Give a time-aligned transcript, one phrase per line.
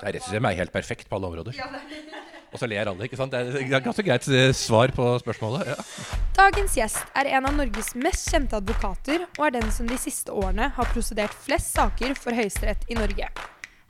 [0.00, 1.56] Det er helt perfekt på alle områder.
[2.50, 3.30] Og så ler alle, ikke sant?
[3.30, 5.70] Det er et ganske greit eh, svar på spørsmålet.
[5.70, 5.76] Ja.
[6.34, 10.34] Dagens gjest er en av Norges mest kjente advokater, og er den som de siste
[10.34, 13.30] årene har prosedert flest saker for Høyesterett i Norge.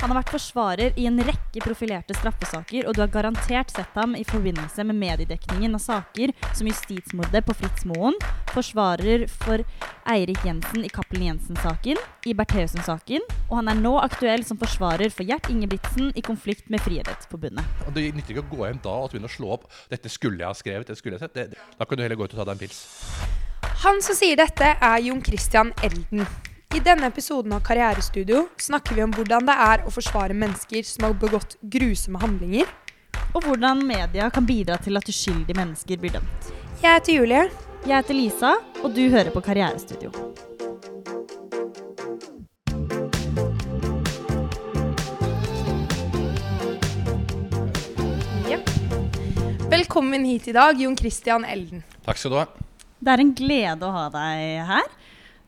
[0.01, 4.15] Han har vært forsvarer i en rekke profilerte straffesaker, og du har garantert sett ham
[4.17, 8.17] i forbindelse med mediedekningen av saker som justismordet på Fritz Moen,
[8.55, 9.61] forsvarer for
[10.09, 15.29] Eirik Jensen i Cappelen Jensen-saken, i Bertheussen-saken, og han er nå aktuell som forsvarer for
[15.29, 17.85] Gjert Ingebrigtsen i konflikt med Friidrettsforbundet.
[17.93, 20.49] Det nytter ikke å gå hjem da og begynne å slå opp 'dette skulle jeg
[20.49, 21.37] ha skrevet', dette skulle jeg sett.
[21.37, 22.87] Det, da kan du heller gå ut og ta deg en pils.
[23.85, 26.25] Han som sier dette, er Jon Christian Elden.
[26.71, 31.09] I denne episoden av Karrierestudio snakker vi om hvordan det er å forsvare mennesker som
[31.09, 32.69] har begått grusomme handlinger.
[33.35, 36.53] Og hvordan media kan bidra til at uskyldige mennesker blir dømt.
[36.79, 37.43] Jeg heter Julie.
[37.83, 38.53] Jeg heter Lisa,
[38.85, 40.15] og du hører på Karrierestudio.
[49.75, 51.83] Velkommen hit i dag, Jon Christian Elden.
[52.07, 52.49] Takk skal du ha.
[53.03, 54.99] Det er en glede å ha deg her.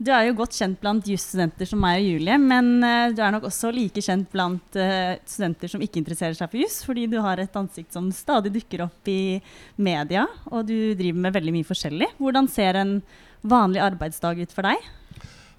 [0.03, 3.35] Du er jo godt kjent blant jusstudenter som meg og Julie, men eh, du er
[3.35, 7.21] nok også like kjent blant eh, studenter som ikke interesserer seg for juss, fordi du
[7.23, 9.39] har et ansikt som stadig dukker opp i
[9.79, 12.09] media, og du driver med veldig mye forskjellig.
[12.19, 12.97] Hvordan ser en
[13.47, 14.91] vanlig arbeidsdag ut for deg?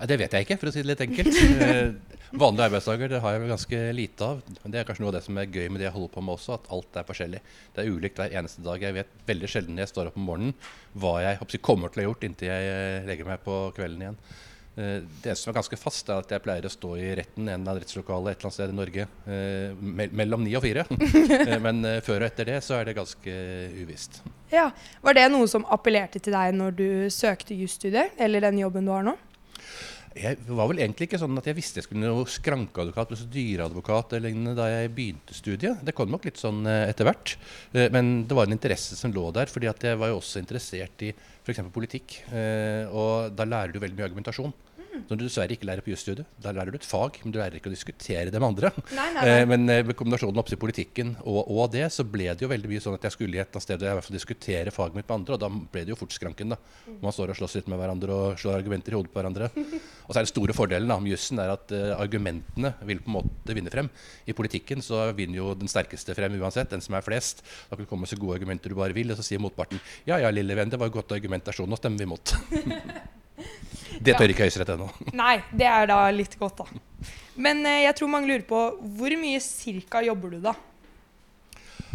[0.03, 1.37] Nei, Det vet jeg ikke, for å si det litt enkelt.
[2.33, 4.39] Eh, Vanlige arbeidsdager det har jeg vel ganske lite av.
[4.63, 6.21] Men det er kanskje noe av det som er gøy med det jeg holder på
[6.25, 7.41] med også, at alt er forskjellig.
[7.75, 8.81] Det er ulikt hver eneste dag.
[8.81, 10.55] Jeg vet veldig sjelden når jeg står opp om morgenen
[10.97, 14.01] hva jeg håper, kommer til å ha gjort inntil jeg eh, legger meg på kvelden
[14.07, 14.17] igjen.
[14.81, 14.95] Eh,
[15.27, 17.83] Det som er ganske fast, er at jeg pleier å stå i retten, en eller
[17.85, 20.87] rettslokale et eller annet sted i Norge, eh, me- mellom ni og fire.
[21.67, 23.35] Men før og etter det så er det ganske
[23.83, 24.23] uvisst.
[24.49, 24.71] Ja,
[25.05, 28.95] Var det noe som appellerte til deg når du søkte jusstudiet, eller den jobben du
[28.97, 29.13] har nå?
[30.14, 34.53] Jeg var vel egentlig ikke sånn at jeg visste jeg skulle bli skrankeadvokat, eller lignende
[34.58, 35.81] da jeg begynte studiet.
[35.86, 37.36] Det kom nok litt sånn eh, etter hvert.
[37.73, 41.02] Eh, Men det var en interesse som lå der, fordi jeg var jo også interessert
[41.08, 41.64] i f.eks.
[41.73, 42.20] politikk.
[42.31, 44.54] Eh, Og da lærer du veldig mye argumentasjon.
[45.08, 46.27] Som du dessverre ikke lærer på jusstudiet.
[46.42, 48.71] Da lærer du et fag, men du lærer ikke å diskutere det med andre.
[48.93, 49.45] Nei, nei, Eh, nei.
[49.49, 52.83] Men eh, med kombinasjonen oppe politikken og, og det, så ble det jo veldig mye
[52.83, 55.42] sånn at jeg skulle i et sted jeg i diskutere faget mitt med andre, og
[55.42, 56.54] da ble det jo fort skranken.
[56.54, 56.59] da.
[57.04, 59.49] Man står og slåss litt med hverandre og slår argumenter i hodet på hverandre.
[60.04, 63.08] Og så er den store fordelen da, med jussen er at uh, argumentene vil på
[63.08, 63.87] en måte vinne frem.
[64.27, 67.39] I politikken så vinner jo den sterkeste frem uansett, den som er flest.
[67.70, 69.80] Da kan du komme med så gode argumenter du bare vil, og så sier motparten
[70.10, 72.36] ja ja, lille venn, det var et godt argumentasjon, nå stemmer vi imot.
[74.04, 74.89] det tør ikke Høyesterett ennå.
[75.23, 77.14] Nei, det er da litt godt, da.
[77.36, 78.60] Men eh, jeg tror mange lurer på
[78.98, 80.54] hvor mye cirka jobber du da?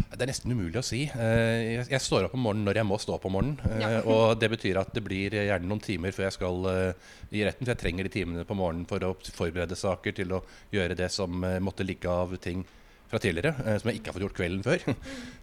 [0.09, 1.03] Det er nesten umulig å si.
[1.05, 3.59] Eh, Jeg, står opp om morgenen når jeg må stå opp om morgenen.
[3.77, 3.99] eh.
[4.09, 7.63] Og det betyr at det blir gjerne noen timer før jeg skal eh, i retten.
[7.67, 10.41] For jeg trenger de timene på morgenen for å forberede saker til å
[10.73, 12.65] gjøre det som eh, måtte ligge av ting
[13.09, 14.85] fra tidligere, eh, som jeg ikke har fått gjort kvelden før.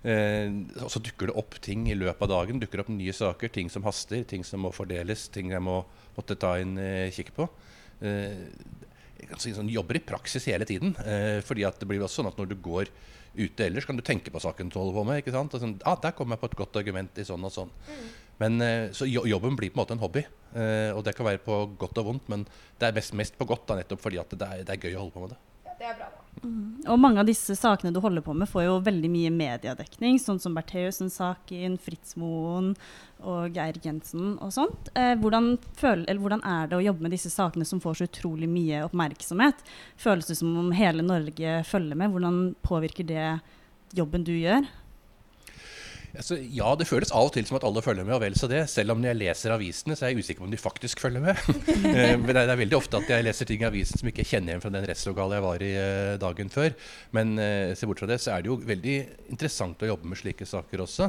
[0.06, 0.52] Eh,
[0.84, 2.60] Og så dukker det opp ting i løpet av dagen.
[2.62, 5.80] dukker opp nye saker, ting som haster, ting som må fordeles, ting jeg må
[6.14, 7.48] måtte ta en eh, kikk på.
[9.42, 10.92] Sånn, jobber i praksis hele tiden.
[11.42, 12.90] Fordi at det blir også sånn at når du går
[13.36, 15.18] ute ellers, kan du tenke på saken du holder på med.
[15.24, 15.56] ikke sant?
[15.56, 17.72] Og sånn, ah, der kom jeg på et godt argument i sånn og sånn.
[18.38, 20.22] Men eh, Så jobben blir på en måte en hobby.
[20.94, 22.46] Og det kan være på godt og vondt, men
[22.78, 24.94] det er mest, mest på godt da, nettopp fordi at det er, det er gøy
[24.94, 25.40] å holde på med det.
[25.66, 26.08] Ja, det er bra.
[26.44, 30.38] Og mange av disse sakene du holder på med, får jo veldig mye mediedekning, sånn
[30.42, 32.74] som Bertheussen-saken, Fritz Moen
[33.24, 34.90] og Geir Jensen og sånt.
[34.94, 38.48] Eh, hvordan, føl, hvordan er det å jobbe med disse sakene som får så utrolig
[38.52, 39.64] mye oppmerksomhet?
[40.00, 42.12] Føles det som om hele Norge følger med?
[42.14, 43.28] Hvordan påvirker det
[43.96, 44.68] jobben du gjør?
[46.16, 48.48] Altså, ja, det føles av og til som at alle følger med, og vel så
[48.50, 48.62] det.
[48.72, 51.24] Selv om når jeg leser avisene, så er jeg usikker på om de faktisk følger
[51.24, 51.40] med.
[51.86, 54.24] Eh, Men det er er veldig ofte at jeg leser ting i avisen som ikke
[54.26, 56.74] kjenner igjen fra den rettslokale jeg var i eh, dagen før.
[57.16, 58.96] Men eh, se bort fra det, så er det jo veldig
[59.32, 61.08] interessant å jobbe med slike saker også.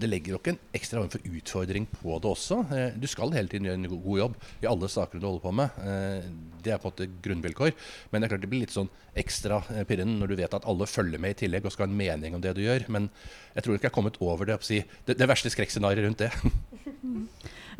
[0.00, 2.60] Det legger nok en ekstra form for utfordring på det også.
[3.00, 5.82] Du skal hele tiden gjøre en god jobb i alle sakene du holder på med.
[6.64, 7.74] Det er på en måte grunnvilkår.
[8.10, 8.90] Men det er klart det blir litt sånn
[9.20, 11.98] ekstra pirrende når du vet at alle følger med i tillegg og skal ha en
[11.98, 12.86] mening om det du gjør.
[12.92, 13.08] Men
[13.56, 16.32] jeg tror ikke jeg har kommet over det, si, det, det verste skrekkscenarioet rundt det.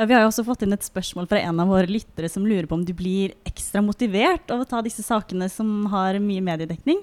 [0.00, 2.47] Ja, vi har jo også fått inn et spørsmål fra en av våre lyttere som
[2.49, 6.41] lurer på om du blir ekstra motivert av å ta disse sakene som har mye
[6.41, 7.02] mediedekning?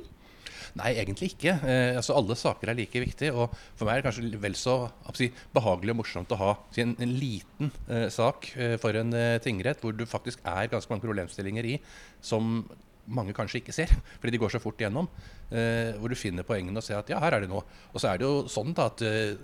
[0.77, 1.53] Nei, egentlig ikke.
[1.65, 3.33] Eh, altså Alle saker er like viktige.
[3.33, 4.75] Og for meg er det kanskje vel så
[5.17, 9.13] si, behagelig og morsomt å ha si, en, en liten eh, sak eh, for en
[9.17, 11.77] eh, tingrett hvor du faktisk er ganske mange problemstillinger i
[12.21, 12.65] som
[13.07, 15.09] mange kanskje ikke ser, fordi de går så fort igjennom.
[15.51, 17.63] Eh, hvor du finner poengene og ser at ja, her er det noe.
[17.93, 19.37] Og så er det jo sånn da at eh,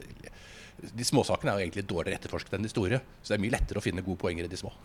[0.84, 3.00] de småsakene er jo egentlig dårligere etterforsket enn de store.
[3.22, 4.74] Så det er mye lettere å finne gode poenger i de små.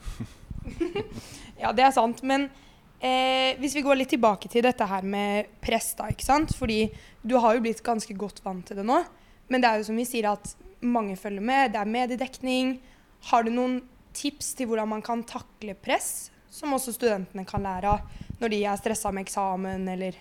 [1.59, 2.21] Ja, det er sant.
[2.23, 2.45] Men
[2.99, 6.55] Eh, hvis vi går litt tilbake til dette her med press, da, ikke sant.
[6.59, 6.89] Fordi
[7.23, 9.03] du har jo blitt ganske godt vant til det nå.
[9.49, 11.75] Men det er jo som vi sier at mange følger med.
[11.75, 12.79] Det er mediedekning.
[13.31, 13.81] Har du noen
[14.17, 18.65] tips til hvordan man kan takle press, som også studentene kan lære av når de
[18.65, 20.19] er stressa med eksamen eller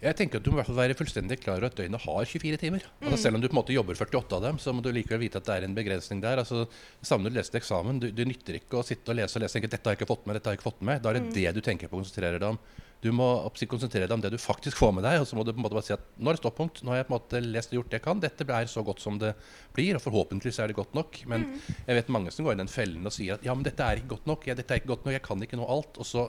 [0.00, 2.28] Jeg tenker at Du må i hvert fall være fullstendig klar over at døgnet har
[2.28, 2.84] 24 timer.
[3.00, 5.24] Altså Selv om du på en måte jobber 48 av dem, så må du likevel
[5.24, 6.42] vite at det er en begrensning der.
[6.44, 6.66] Altså,
[7.00, 9.56] Samme når du leser eksamen, du, du nytter ikke å sitte og lese og lese
[9.56, 11.00] og tenke dette har jeg ikke fått med, dette har jeg ikke fått med.
[11.02, 12.60] Da er det det du tenker på og konsentrerer deg om.
[13.04, 13.26] Du må
[13.68, 15.66] konsentrere deg om det du faktisk får med deg, og så må du på en
[15.66, 16.80] måte bare si at nå er det stoppunkt.
[16.82, 18.22] Nå har jeg på en måte lest og gjort det jeg kan.
[18.22, 19.34] Dette er så godt som det
[19.76, 21.20] blir, og forhåpentligvis er det godt nok.
[21.30, 21.44] Men
[21.84, 24.00] jeg vet mange som går i den fellen og sier at ja, men dette er
[24.00, 24.48] ikke godt nok.
[24.48, 26.00] Ja, dette er ikke godt nok, jeg kan ikke nå alt.
[26.00, 26.26] Og så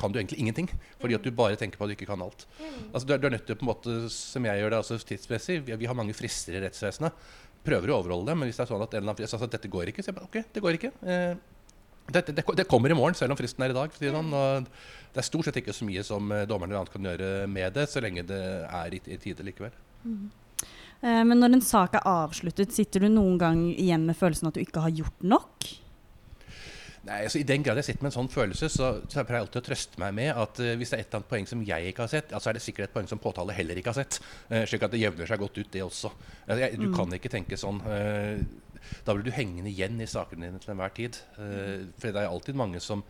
[0.00, 0.70] kan du egentlig ingenting,
[1.02, 2.46] fordi at du bare tenker på at du ikke kan alt.
[2.90, 4.98] Altså, du, er, du er nødt til på en måte, som jeg gjør det altså
[5.12, 7.28] tidsmessig, vi, vi har mange frister i rettsvesenet.
[7.66, 9.50] Prøver å overholde dem, men hvis det er sånn at en eller annen frist, altså,
[9.52, 10.92] dette går ikke, så jeg bare OK, det går ikke.
[11.04, 11.34] Eh,
[12.10, 13.92] det, det, det kommer i morgen, selv om fristen er i dag.
[13.94, 14.32] sånn,
[15.12, 17.76] det er stort sett ikke så mye som dommerne dommeren eller annet kan gjøre med
[17.76, 19.76] det, så lenge det er i, i tide likevel.
[21.00, 24.58] Eh, Men når en sak er avsluttet, sitter du noen gang igjen med følelsen at
[24.58, 25.68] du ikke har gjort nok?
[27.00, 29.46] Nei, altså I den grad jeg sitter med en sånn følelse, så, så pleier jeg
[29.46, 31.62] alltid å trøste meg med at uh, hvis det er et eller annet poeng som
[31.64, 33.94] jeg ikke har sett, ja, så er det sikkert et poeng som påtale heller ikke
[33.94, 34.18] har sett.
[34.50, 36.12] Uh, slik at det jevner seg godt ut, det også.
[36.44, 37.80] Altså, jeg, du kan ikke tenke sånn.
[37.88, 38.42] eh,
[39.06, 41.16] da blir du hengende igjen i sakene dine til enhver tid.
[41.36, 43.04] For det er alltid mange som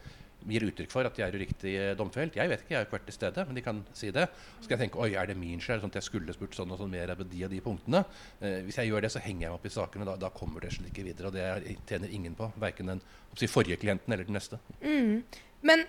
[0.48, 2.36] gir uttrykk for at de er uriktig eh, domfelt.
[2.38, 4.26] Jeg vet ikke, jeg har ikke vært til stede, men de kan si det.
[4.58, 5.82] Så skal jeg tenke oi, er det min skyld?
[5.84, 8.02] Sånn at jeg skulle spurt sånn og sånn mer på de og de punktene.
[8.40, 10.08] Eh, hvis jeg gjør det, så henger jeg meg opp i sakene.
[10.08, 11.30] Da, da kommer det ikke videre.
[11.30, 12.50] Og det tjener ingen på.
[12.60, 13.04] Verken den
[13.36, 14.60] si, forrige klienten eller den neste.
[14.80, 15.22] Mm.
[15.66, 15.86] Men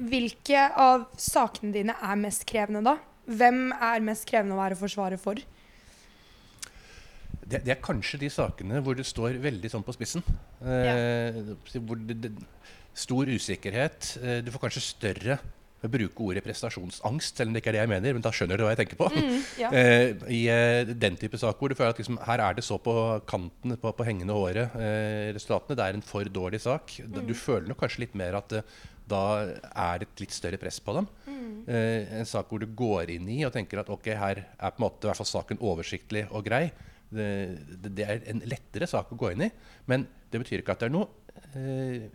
[0.00, 2.98] hvilke av sakene dine er mest krevende, da?
[3.30, 5.40] Hvem er mest krevende å være forsvarer for?
[7.50, 10.24] Det, det er kanskje de sakene hvor det står veldig sånn på spissen.
[10.62, 11.40] Eh,
[11.82, 12.30] hvor det, det,
[12.94, 14.12] stor usikkerhet.
[14.22, 15.40] Eh, du får kanskje større
[15.80, 18.16] jeg bruker ordet prestasjonsangst, selv om det ikke er det jeg mener.
[18.16, 19.08] Men da skjønner du hva jeg tenker på.
[19.62, 19.70] ja.
[19.78, 22.76] eh, I eh, den type saker hvor du føler at liksom, her er det så
[22.82, 22.94] på
[23.30, 25.78] kanten, på, på hengende håret, eh, resultatene.
[25.78, 26.98] Det er en for dårlig sak.
[27.00, 27.22] Mm.
[27.30, 28.58] Du føler nok kanskje litt mer at
[29.10, 31.08] da er det et litt større press på dem.
[31.26, 31.64] Mm.
[31.66, 34.84] en sak hvor du går inn i og tenker at ok, her er på en
[34.84, 36.68] måte i hvert fall saken oversiktlig og grei.
[37.10, 37.26] Det,
[37.88, 39.50] det, er en lettere sak å gå inn i,
[39.90, 41.08] men det betyr ikke at det er noe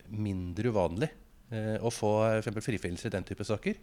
[0.10, 1.10] mindre uvanlig
[1.54, 2.12] eh, å få
[2.45, 3.80] for frifinnelse i den type saker.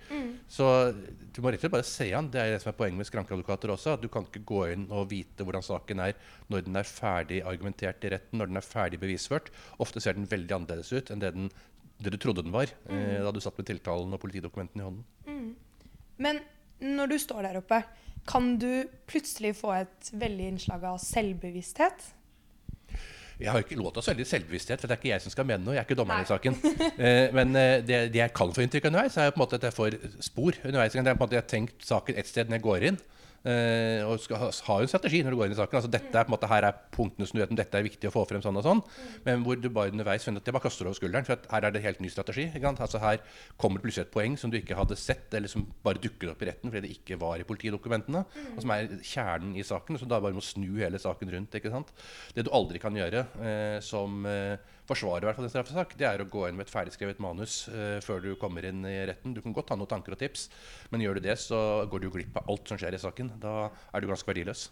[0.50, 2.30] Så du må rett og slett bare se an.
[2.32, 3.96] Det er det som er poenget med skrankeadvokater også.
[3.96, 6.16] At du kan ikke gå inn og vite hvordan saken er
[6.52, 9.52] når den er ferdig argumentert i retten, når den er ferdig bevisført.
[9.82, 11.50] Ofte ser den veldig annerledes ut enn det, den,
[12.02, 15.52] det du trodde den var eh, da du satt med tiltalen og politidokumentene i hånden.
[16.22, 16.42] Men
[16.82, 17.82] når du står der oppe,
[18.28, 22.04] kan du plutselig få et veldig innslag av selvbevissthet?
[23.42, 25.24] Jeg har ikke lov til å ha så veldig selvbevissthet, for det er ikke jeg
[25.24, 25.74] som skal mene noe.
[25.74, 26.58] Jeg er ikke dommeren i saken.
[27.02, 29.58] Eh, men eh, det, det jeg kan få inntrykk av underveis, er på en måte
[29.58, 30.94] at jeg får spor underveis.
[30.94, 32.98] Er Jeg har tenkt saken et sted når jeg går inn.
[33.48, 35.78] Eh, og skal ha, jo en strategi når du går inn i saken.
[35.78, 37.86] Altså dette er på en måte Her er punktene som du vet om dette er
[37.86, 38.82] viktig å få frem sånn og sånn.
[39.26, 41.28] Men hvor du bare underveis finner at jeg bare kaster over skulderen.
[41.28, 42.48] For her er det helt ny strategi.
[42.72, 43.22] Altså Her
[43.60, 46.44] kommer det plutselig et poeng som du ikke hadde sett, eller som bare dukket opp
[46.44, 48.24] i retten fordi det ikke var i politidokumentene.
[48.56, 50.00] Og som er kjernen i saken.
[50.00, 51.58] Så da bare må snu hele saken rundt.
[51.58, 51.92] ikke sant?
[52.34, 56.06] Det du aldri kan gjøre uh, som eh, forsvarer i hvert fall en straffesak, det
[56.08, 59.34] er å gå inn med et ferdigskrevet manus uh, før du kommer inn i retten.
[59.36, 60.48] Du kan godt ha noen tanker og tips,
[60.90, 61.60] men gjør du det, så
[61.92, 63.30] går du glipp av alt som skjer i saken.
[63.42, 64.66] Da er du ganske verdiløs.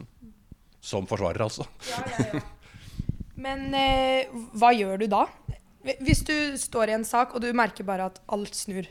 [0.81, 1.67] Som forsvarer, altså.
[3.41, 5.27] Men eh, hva gjør du da?
[6.05, 8.89] Hvis du står i en sak og du merker bare at alt snur.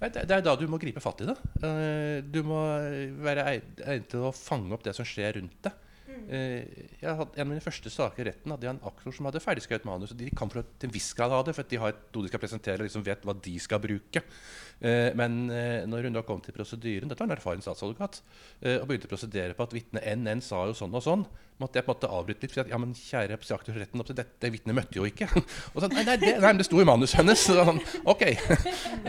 [0.00, 1.34] Det er da du må gripe fatt i det.
[1.66, 2.60] Eh, Du må
[3.24, 5.74] være eg- egnet til å fange opp det som skjer rundt deg.
[6.28, 9.26] Eh, Jeg hadde, En av mine første saker i retten hadde jeg en aktor som
[9.26, 10.12] hadde ferdigskrevet manus.
[10.12, 12.22] og De kan for, til en viss grad ha det, for de har et noe
[12.22, 14.22] de skal presentere og liksom vet hva de skal bruke.
[14.80, 18.20] Eh, Men eh, når hun da kom til prosedyren Dette var en erfaren statsadvokat.
[18.80, 21.24] Og begynte å prosedere på at vitne NN sa jo sånn og sånn.
[21.60, 22.54] Måtte jeg på en måte avbryte litt.
[22.54, 23.36] For at, ja, men kjære
[23.76, 25.28] retten, dette vitnet møtte jo ikke.
[25.74, 27.42] Og så, nei, nei, det, nei, det sto i manuset hennes.
[27.46, 28.26] Så sånn, ok.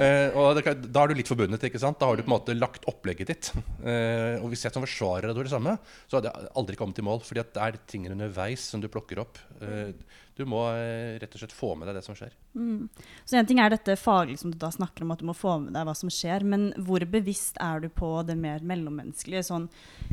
[0.02, 1.62] Eh, og det, da er du litt forbundet.
[1.68, 1.98] ikke sant?
[2.00, 3.50] Da har du på en måte lagt opplegget ditt.
[3.84, 5.74] Eh, og hvis jeg som forsvarer hadde gjort det samme,
[6.10, 7.22] så hadde jeg aldri kommet i mål.
[7.28, 9.40] fordi det er ting underveis som du plukker opp.
[9.62, 9.92] Eh,
[10.38, 12.34] du må eh, rett og slett få med deg det som skjer.
[13.28, 15.58] Så en ting er dette faglig som du da snakker om, at du må få
[15.64, 19.46] med deg hva som skjer, men hvor bevisst er du på det mer mellommenneskelige?
[19.52, 19.70] Sånn,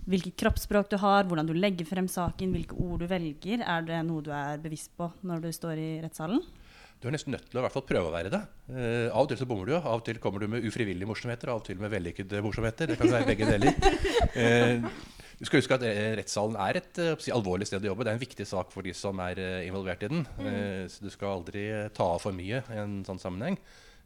[0.09, 3.63] hvilket kroppsspråk du har, hvordan du legger frem saken, hvilke ord du velger.
[3.63, 6.43] Er det noe du er bevisst på når du står i rettssalen?
[6.99, 8.41] Du er nesten nødt til å i hvert fall prøve å være det.
[8.67, 11.53] Uh, av og til så bommer du, av og til kommer du med ufrivillige morsomheter,
[11.53, 12.91] av og til med vellykkede morsomheter.
[12.91, 13.79] Det kan være begge deler.
[14.39, 14.85] Eh,
[15.39, 18.07] du skal huske at eh, rettssalen er et eh, si, alvorlig sted å jobbe.
[18.07, 20.25] Det er en viktig sak for de som er eh, involvert i den.
[20.39, 20.89] Mm.
[20.91, 23.59] så du skal aldri ta av for mye i en sånn sammenheng.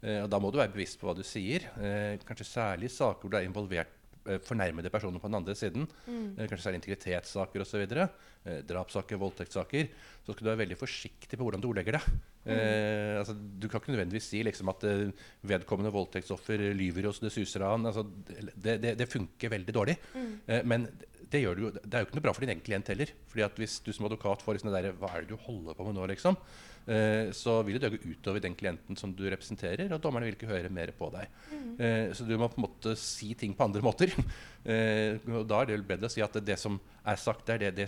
[0.02, 1.68] Og da må du være bevisst på hva du sier.
[2.26, 3.92] Kanskje særlig saker hvor du er involvert
[4.46, 5.86] fornærmede personer på den andre siden.
[6.06, 6.36] Mm.
[6.48, 7.86] kanskje særlig integritetssaker osv.
[8.44, 9.88] Eh, drapssaker, voldtektssaker.
[10.26, 12.08] Så skal du være veldig forsiktig på hvordan du ordlegger deg.
[12.46, 15.12] Eh, altså, du kan ikke nødvendigvis si liksom, at eh,
[15.46, 17.86] vedkommende voldtektsoffer lyver hos det suser av han.
[17.90, 18.02] Altså,
[18.56, 19.98] det, det, det funker veldig dårlig.
[20.48, 20.88] Eh, men
[21.32, 23.14] det, gjør du, jo- det er jo ikke noe bra for din egen klient heller.
[23.30, 25.86] Fordi at Hvis du som advokat får det der, Hva er det du holder på
[25.86, 26.06] med nå?
[26.10, 26.71] liksom, eh,
[27.32, 30.70] Så vil det gå utover den klienten som du representerer, og dommerne vil ikke høre
[30.72, 31.28] mer på deg.
[31.78, 34.14] Eh, så du må på en måte si ting på andre måter.
[34.62, 37.48] Eh, og Da er det vel bedre å si at det, det som er sagt
[37.50, 37.86] det, det,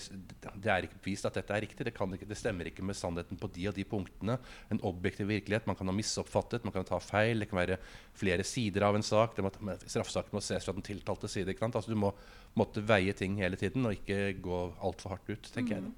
[0.59, 1.85] det er ikke bevist at dette er riktig.
[1.87, 4.35] Det, kan ikke, det stemmer ikke med sannheten på de og de punktene.
[4.75, 5.69] En objektiv virkelighet.
[5.71, 7.45] Man kan ha misoppfattet, man kan ta feil.
[7.45, 7.79] Det kan være
[8.19, 9.37] flere sider av en sak.
[9.39, 9.55] Det må,
[9.87, 11.55] straffesaken må ses fra den tiltalte side.
[11.63, 12.11] Altså, du må
[12.59, 15.87] måtte veie ting hele tiden og ikke gå altfor hardt ut, tenker jeg.
[15.87, 15.95] da.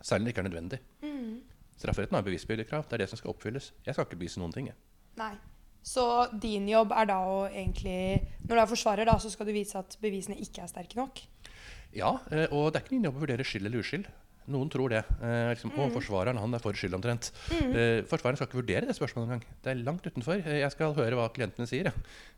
[0.00, 0.80] Særlig når det ikke er nødvendig.
[1.80, 2.86] Strafferetten har bevisbyrdekrav.
[2.88, 3.72] Det er det som skal oppfylles.
[3.86, 4.70] Jeg skal ikke bevise noen ting.
[4.70, 4.78] Jeg.
[5.20, 5.34] Nei.
[5.84, 6.04] Så
[6.40, 9.76] din jobb er da å egentlig Når du er forsvarer, da, så skal du vise
[9.76, 11.20] at bevisene ikke er sterke nok?
[11.94, 14.08] Ja, eh, og det er ikke min jobb å vurdere skyld eller uskyld.
[14.52, 15.00] Noen tror det.
[15.24, 17.30] Eh, liksom, å, forsvareren han er for skyld omtrent.
[17.54, 19.44] Eh, forsvareren skal ikke vurdere det spørsmålet engang.
[19.64, 20.42] Det er langt utenfor.
[20.42, 21.88] Eh, jeg skal høre hva klientene sier.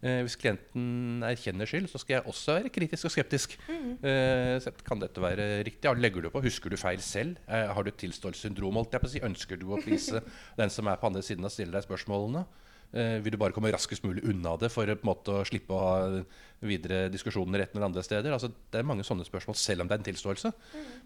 [0.02, 3.56] Eh, hvis klienten erkjenner skyld, så skal jeg også være kritisk og skeptisk.
[3.66, 5.90] Eh, kan dette være riktig?
[5.98, 6.44] Legger du på?
[6.44, 7.40] Husker du feil selv?
[7.48, 8.78] Eh, har du tilståelsessyndrom?
[9.10, 9.24] si?
[9.26, 10.22] Ønsker du å please
[10.60, 12.46] den som er på andre siden og stille deg spørsmålene?
[12.94, 15.44] Eh, vil du bare komme raskest mulig unna det for å på en måte å
[15.46, 16.22] slippe å ha
[16.66, 18.32] videre diskusjoner et eller andre steder?
[18.32, 20.52] Altså, det er mange sånne spørsmål, selv om det er en tilståelse.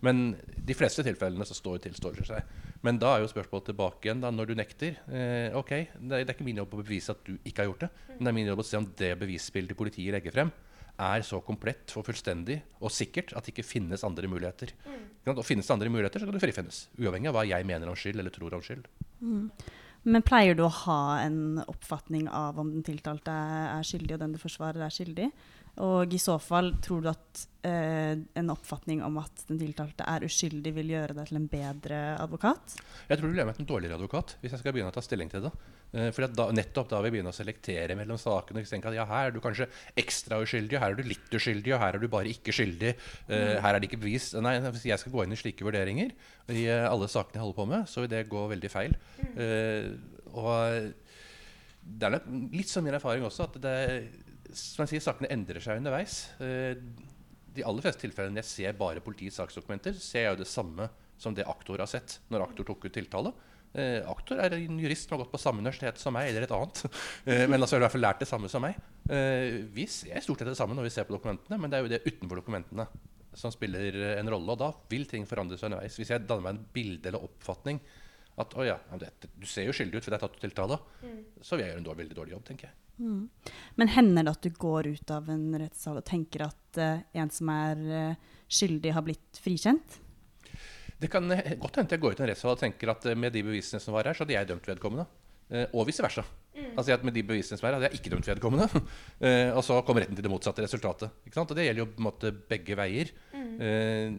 [0.07, 2.55] Men de fleste tilfellene så står tilståelser seg.
[2.87, 4.99] Men da er jo spørsmålet tilbake igjen da, når du nekter.
[5.09, 7.71] Eh, ok, det er, det er ikke min jobb å bevise at du ikke har
[7.73, 10.53] gjort det, men det er min jobb å se om det bevisbildet politiet legger frem,
[11.01, 14.75] er så komplett og fullstendig og sikkert at det ikke finnes andre muligheter.
[14.85, 15.05] Mm.
[15.33, 16.83] Og finnes det andre muligheter, så kan du frifinnes.
[17.01, 18.89] Uavhengig av hva jeg mener om skyld eller tror om skyld.
[20.09, 24.37] Men pleier du å ha en oppfatning av om den tiltalte er, skyldig, og den
[24.37, 25.29] du forsvarer er skyldig?
[25.85, 30.25] Og i så fall, tror du at eh, en oppfatning om at den tiltalte er
[30.27, 32.79] uskyldig, vil gjøre deg til en bedre advokat?
[33.11, 35.05] Jeg tror du gjør meg til en dårligere advokat hvis jeg skal begynne å ta
[35.05, 35.53] stilling til det.
[35.93, 38.63] Eh, For da, nettopp da vi begynner å selektere mellom sakene.
[38.63, 39.69] og tenke at ja, Her er du kanskje
[39.99, 42.95] ekstra uskyldig, her er du litt uskyldig, og her er du bare ikke skyldig.
[43.29, 44.33] Uh, Her er det ikke bevis.
[44.39, 46.15] Nei, Hvis jeg skal gå inn i slike vurderinger
[46.51, 48.97] i eh, alle sakene jeg holder på med, så vil det gå veldig feil.
[49.35, 49.99] Uh,
[50.31, 50.93] og
[51.81, 52.19] det er
[52.55, 53.77] litt sånn min erfaring også at det,
[54.55, 56.21] som jeg sier, sakene endrer seg underveis.
[56.39, 60.87] De aller fleste tilfellene jeg ser bare politiets saksdokumenter, ser jeg jo det samme
[61.21, 63.33] som det aktor har sett når aktor tok ut tiltale.
[63.71, 66.57] Eh, aktor er en jurist som har gått på samme universitet som meg, eller et
[66.57, 66.83] annet.
[67.31, 68.79] Eh, men altså har i hvert fall lært det samme som meg.
[69.13, 71.85] Eh, vi ser stort sett det samme når vi ser på dokumentene, men det er
[71.85, 72.87] jo det utenfor dokumentene
[73.37, 74.55] som spiller eh, en rolle.
[74.55, 75.99] Og da vil ting forandre seg underveis.
[76.01, 77.83] Hvis jeg danner meg en bilde eller oppfatning
[78.41, 80.79] at å ja, du ser jo skyldig ut fordi det er tatt ut tiltale,
[81.45, 82.77] så vil jeg gjøre en dårlig, veldig dårlig jobb, tenker jeg.
[83.81, 87.33] Men hender det at du går ut av en rettssal og tenker at uh, en
[87.33, 89.99] som er uh, skyldig, har blitt frikjent?
[91.01, 93.19] Det kan eh, godt hende jeg går ut i en rettssal og tenker at eh,
[93.19, 95.07] med de bevisene som var her, så hadde jeg dømt vedkommende.
[95.51, 96.25] Eh, og vice versa.
[96.77, 98.67] Altså at Med de bevisene som er her, hadde jeg ikke dømt vedkommende.
[99.57, 101.15] Og så kom retten til det motsatte resultatet.
[101.31, 103.13] Og det gjelder jo på en måte begge veier.
[103.33, 104.19] Mm.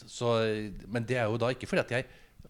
[0.00, 0.34] så,
[0.88, 2.06] men det er jo da ikke fordi at jeg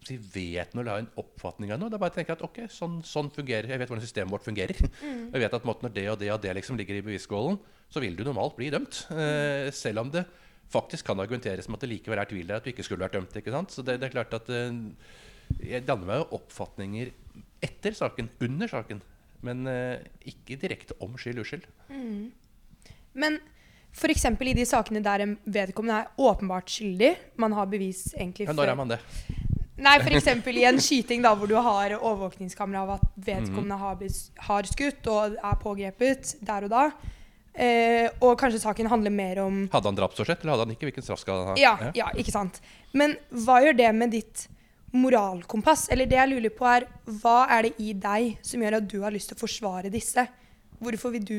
[0.07, 1.91] si, vet noe eller har en oppfatning av noe.
[1.91, 4.47] Det er bare å tenke at ok, sånn, sånn fungerer Jeg vet hvordan systemet vårt
[4.47, 4.83] fungerer.
[5.33, 7.59] Jeg vet at måte, når det og det og det liksom ligger i bevisskålen,
[7.91, 9.05] så vil du normalt bli dømt.
[9.13, 10.25] Eh, selv om det
[10.71, 13.17] faktisk kan argumenteres med at det likevel er tvil der at du ikke skulle vært
[13.17, 13.35] dømt.
[13.37, 13.73] ikke sant?
[13.73, 14.81] Så det, det er klart at eh,
[15.61, 17.11] Jeg danner meg jo oppfatninger
[17.61, 19.01] etter saken, under saken.
[19.45, 21.65] Men eh, ikke direkte om skyld uskyld.
[23.11, 23.39] Men
[23.91, 24.25] f.eks.
[24.25, 28.71] i de sakene der en vedkommende er åpenbart skyldig, man har bevis egentlig Ja, når
[28.71, 29.01] er man det?
[29.81, 30.27] Nei, f.eks.
[30.45, 34.03] i en skyting da, hvor du har overvåkningskamera av at vedkommende har,
[34.47, 36.83] har skutt og er pågrepet der og da.
[37.53, 40.87] Eh, og kanskje saken handler mer om Hadde han drapsårsett, eller hadde han ikke?
[40.87, 41.55] Hvilken straff skal han ha?
[41.59, 42.61] ja, ja, ikke sant.
[42.95, 44.45] Men hva gjør det med ditt
[44.95, 45.89] moralkompass?
[45.91, 46.85] Eller det jeg lurer på er,
[47.21, 50.25] hva er det i deg som gjør at du har lyst til å forsvare disse?
[50.81, 51.37] Hvorfor vil du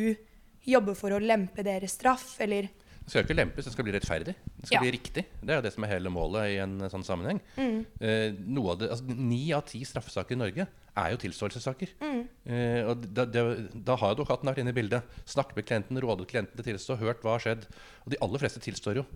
[0.69, 2.69] jobbe for å lempe deres straff, eller
[3.03, 4.35] Det skal ikke lempes, det skal bli rettferdig.
[4.61, 4.81] Det skal Ja.
[4.85, 5.25] bli riktig.
[5.43, 7.41] Det er jo det som er hele målet i en eh, sånn sammenheng.
[7.59, 11.93] Eh, noe av det, altså, Ni av ti straffesaker i Norge er jo tilståelsessaker.
[12.03, 13.43] Eh, og da, det,
[13.87, 15.07] da har advokaten vært inne i bildet.
[15.29, 17.69] Snakket med klienten, rådet klienten til tilstå, hørt hva har skjedd.
[18.05, 19.07] Og de aller fleste tilstår jo.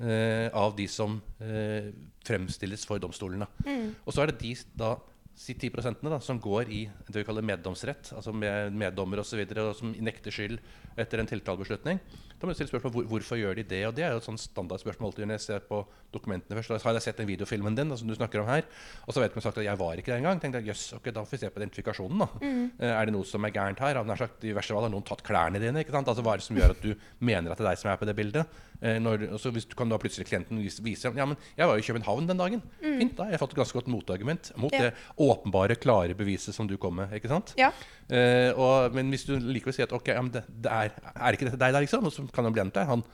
[0.00, 1.90] eh, av de som eh,
[2.26, 3.48] fremstilles for domstolene.
[4.04, 4.94] Og så er det de da
[5.36, 9.42] si 10 da, som går i det vi kaller meddomsrett, altså med meddommer osv.,
[9.76, 10.58] som nekter skyld
[10.96, 12.00] etter en tiltalebeslutning.
[12.36, 13.82] Da må du stille spørsmål hvor, hvorfor gjør de det.
[13.88, 16.72] og Det er jo et sånn standardspørsmål alltid når jeg ser på dokumentene først.
[16.72, 18.66] Da har jeg sett den videofilmen din da, som du snakker om her,
[19.04, 20.40] og så vet man sagt at jeg var ikke der engang.
[20.40, 22.24] tenkte jeg, jøss, ok, Da får vi se på identifikasjonen.
[22.24, 22.28] da.
[22.42, 22.66] Mm.
[22.90, 24.00] Er det noe som er gærent her?
[24.00, 25.80] Har sagt, I verste fall har noen tatt klærne dine.
[25.80, 26.08] ikke sant?
[26.08, 28.00] Altså Hva er det som gjør at du mener at det er deg som er
[28.00, 28.60] på det bildet?
[28.82, 31.78] Eh, når, og så hvis du kan da plutselig klienten vise ja, men jeg var
[31.78, 32.62] jo i København den dagen.
[32.82, 32.98] Mm.
[33.00, 34.90] Fint, da har jeg fått et ganske godt motargument mot ja.
[34.90, 34.92] det
[35.32, 37.14] åpenbare, klare beviset som du kom med.
[37.16, 37.54] ikke sant?
[37.58, 37.72] Ja.
[38.08, 41.48] Eh, og, men hvis du likevel sier at ok, ja, det, det er, er ikke
[41.50, 42.06] dette deg der, liksom?
[42.06, 42.84] Og så kan han bli deg.
[42.90, 43.04] Han,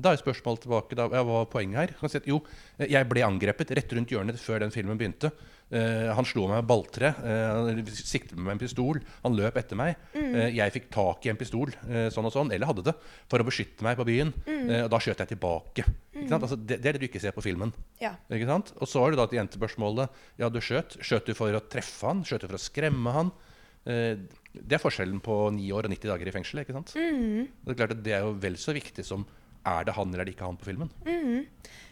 [0.00, 1.94] da er spørsmålet tilbake da, ja, Hva var poenget her?
[2.00, 2.40] Han sier at jo,
[2.80, 5.32] jeg ble angrepet rett rundt hjørnet før den filmen begynte.
[5.70, 7.12] Uh, han slo meg med balltre.
[7.22, 8.98] Uh, han siktet med en pistol.
[9.22, 10.00] Han løp etter meg.
[10.16, 10.32] Mm.
[10.34, 11.70] Uh, jeg fikk tak i en pistol,
[12.14, 12.96] sånn og sånn, eller hadde det,
[13.30, 14.32] for å beskytte meg på byen.
[14.46, 14.66] Mm.
[14.84, 15.84] og da skjøt jeg tilbake.
[16.14, 16.26] Mm.
[16.36, 17.72] Altså, det, det, er det du ikke ser på filmen.
[18.02, 18.14] Ja.
[18.30, 20.20] Og så har du da til jentespørsmålet.
[20.40, 20.98] Ja, du skjøt.
[21.04, 22.24] Skjøt du for å treffe han?
[22.26, 23.32] Skjøt du for å skremme han?
[23.80, 26.60] det er forskjellen på 9 år og 90 dager i fengsel.
[26.60, 26.90] ikke sant?
[27.00, 27.46] Mm.
[27.64, 29.24] Det er klart at det er jo vel så viktig som
[29.66, 30.90] er det han eller er det ikke han på filmen.
[31.06, 31.46] Mm.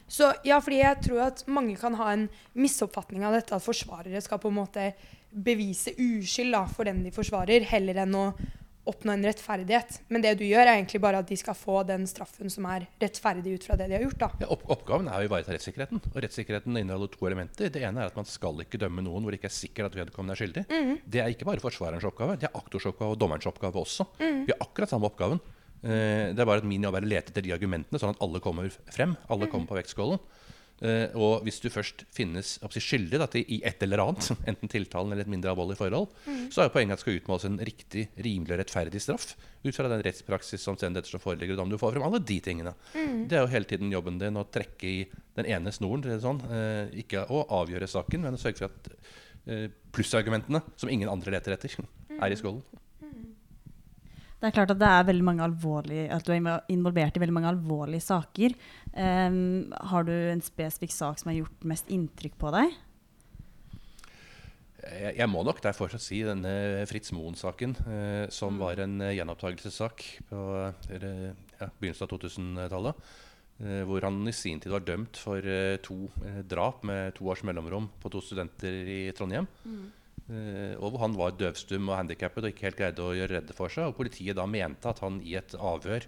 [0.09, 4.23] Så ja, fordi jeg tror at mange kan ha en misoppfatning av dette, at forsvarere
[4.25, 4.93] skal på en måte
[5.29, 8.31] bevise uskyld da, for den de forsvarer, heller enn å
[8.89, 9.99] oppnå en rettferdighet.
[10.09, 12.87] Men det du gjør, er egentlig bare at de skal få den straffen som er
[13.03, 14.23] rettferdig ut fra det de har gjort.
[14.23, 14.31] da.
[14.41, 16.01] Ja, opp oppgaven er å ivareta rettssikkerheten.
[16.09, 17.69] Og rettssikkerheten inneholder to elementer.
[17.75, 20.01] Det ene er at man skal ikke dømme noen hvor det ikke er sikkert at
[20.01, 20.65] vedkommende er skyldig.
[20.73, 20.95] Mm.
[21.05, 24.09] Det er ikke bare forsvarerens oppgave, det er aktors oppgave og dommerens oppgave også.
[24.23, 24.43] Mm.
[24.49, 25.45] Vi har akkurat samme oppgaven.
[25.83, 28.23] Eh, det er bare at min jobb er å lete etter de argumentene, sånn at
[28.25, 29.17] alle kommer frem.
[29.29, 29.53] Alle mm.
[29.53, 30.23] kommer på vektskålen.
[30.79, 35.27] Uh, og hvis du først finnes skyldig da, i et eller annet, enten tiltalen eller
[35.27, 36.45] et mindre alvorlig forhold, mm.
[36.55, 39.33] så er poenget at det skal utmåles en riktig, rimelig og rettferdig straff
[39.65, 42.77] ut fra den rettspraksis omstendigheter som foreligger, og om du får frem alle de tingene.
[42.95, 43.25] Mm.
[43.27, 44.99] Det er jo hele tiden jobben din å trekke i
[45.41, 48.95] den ene snoren, sånn, uh, ikke å avgjøre saken, men å sørge for at
[49.97, 51.73] plussargumentene, som ingen andre leter etter,
[52.23, 52.63] er i skålen.
[54.39, 57.35] Det er klart at det er veldig mange alvorlige, at du er involvert i veldig
[57.35, 58.55] mange alvorlige saker.
[58.95, 62.77] Um, har du en spesifikk sak som har gjort mest inntrykk på deg?
[64.79, 68.61] Jeg, jeg må nok derfor si denne Fritz Moen-saken, eh, som mm.
[68.63, 70.45] var en eh, gjenopptakelsessak på
[70.95, 73.09] eh, ja, begynnelsen av 2000-tallet.
[73.59, 77.27] Eh, hvor han i sin tid var dømt for eh, to eh, drap med to
[77.27, 79.49] års mellomrom på to studenter i Trondheim.
[79.67, 79.89] Mm.
[80.29, 83.57] Uh, og hvor han var døvstum og handikappet og ikke helt greide å gjøre redde
[83.57, 83.89] for seg.
[83.89, 86.05] Og politiet da mente at han i et avhør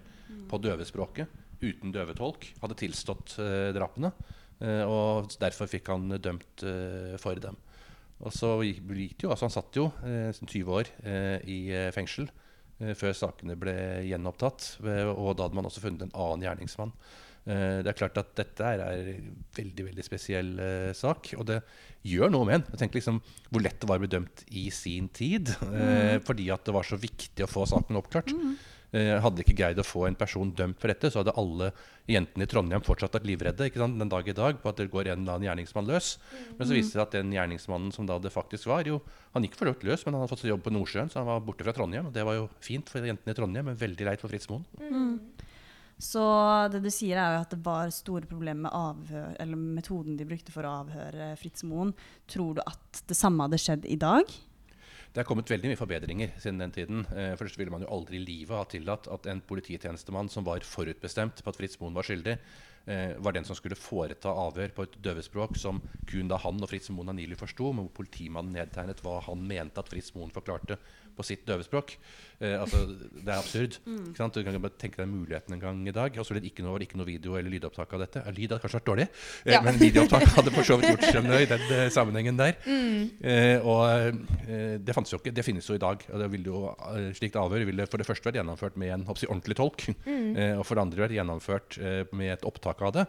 [0.50, 4.12] på døvespråket uten døvetolk hadde tilstått eh, drapene.
[4.60, 6.64] Eh, og derfor fikk han dømt
[7.20, 7.56] for dem.
[8.20, 9.86] Og så gikk, gikk jo, altså Han satt jo
[10.36, 10.90] 20 år
[11.48, 11.58] i
[11.96, 12.28] fengsel
[12.96, 13.72] før sakene ble
[14.04, 14.66] gjenopptatt.
[14.84, 16.92] og da hadde man også funnet en annen gjerningsmann.
[17.40, 20.50] Det er klart at dette er en veldig veldig spesiell
[20.94, 21.32] sak.
[21.40, 21.62] Og det
[22.06, 22.66] gjør noe med en.
[22.72, 25.52] Jeg tenker liksom Hvor lett det var å bli dømt i sin tid.
[25.70, 26.26] Eh, mm.
[26.26, 28.32] fordi at det var så viktig å få saken oppklart.
[28.34, 28.54] Mm.
[28.90, 31.68] Eh, hadde ikke greid å få en person dømt for dette, så hadde alle
[32.10, 35.20] jentene i Trondheim fortsatt vært livredde den dag i dag på at det går en
[35.22, 36.16] eller annen gjerningsmann løs.
[36.58, 38.98] Men så viste det at den gjerningsmannen som da det faktisk var, jo,
[39.36, 41.66] han gikk for løs, men han hadde fått jobb på Nordsjøen, så han var borte
[41.66, 42.10] fra Trondheim.
[42.10, 44.66] Og det var jo fint for jentene i Trondheim, men veldig leit for Fritz Moen.
[44.82, 45.46] Mm.
[46.00, 46.20] Så
[46.72, 50.28] det du sier, er jo at det var store problemer med avhør, eller metoden de
[50.28, 51.92] brukte for å avhøre Fritz Moen.
[52.30, 54.32] Tror du at det samme hadde skjedd i dag?
[55.10, 57.00] Det er kommet veldig mye forbedringer siden den tiden.
[57.10, 60.62] Eh, først ville man jo aldri i livet ha tillatt at en polititjenestemann som var
[60.62, 62.36] forutbestemt på at Fritz Moen var skyldig,
[62.86, 66.70] eh, var den som skulle foreta avhør på et døvespråk som kun da han og
[66.70, 70.78] Fritz Moen angivelig forsto, men hvor politimannen nedtegnet hva han mente at Fritz Moen forklarte
[71.16, 71.96] på sitt døvespråk.
[72.40, 73.76] Eh, altså, det er absurd.
[73.84, 74.14] Mm.
[74.16, 76.14] Du kan bare tenke deg muligheten en gang i dag.
[76.16, 78.22] Og så blir det ikke noe, ikke noe video eller lydopptak av dette.
[78.32, 79.06] Lyd hadde kanskje vært dårlig,
[79.44, 79.60] eh, ja.
[79.66, 82.56] men videoopptak hadde for så vidt gjort seg i den eh, sammenhengen der.
[82.64, 83.02] Mm.
[83.20, 83.82] Eh, og
[84.48, 85.34] eh, det fantes jo ikke.
[85.36, 86.06] Det finnes jo i dag.
[86.08, 89.04] Og det vil jo, eh, slikt avhør ville for det første vært gjennomført med en
[89.10, 89.84] hoppsi, ordentlig tolk.
[90.00, 90.58] Mm.
[90.60, 91.76] og for det andre vært gjennomført
[92.16, 93.02] med et opptak av det.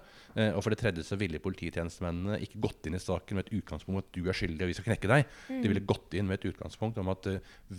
[0.56, 3.94] og for det tredje så ville polititjenestemennene ikke gått inn i saken med et utgangspunkt
[3.94, 5.34] om at du er skyldig og vi skal knekke deg.
[5.48, 5.66] De mm.
[5.68, 7.30] ville gått inn med et utgangspunkt om at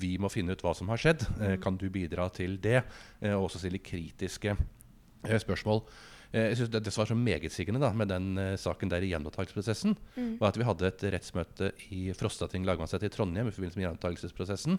[0.02, 1.26] vi må finne ut hva som har skjedd.
[1.40, 2.80] Eh, kan du bidra til det?
[3.20, 5.84] Eh, og også stille kritiske eh, spørsmål.
[6.32, 9.92] Jeg synes det, det som var så megetsigende med den uh, saken der i gjenopptakelsesprosessen,
[10.16, 10.30] mm.
[10.40, 14.78] var at vi hadde et rettsmøte i Frostating lagmannsrett i Trondheim i forbindelse med gjenopptakelsesprosessen.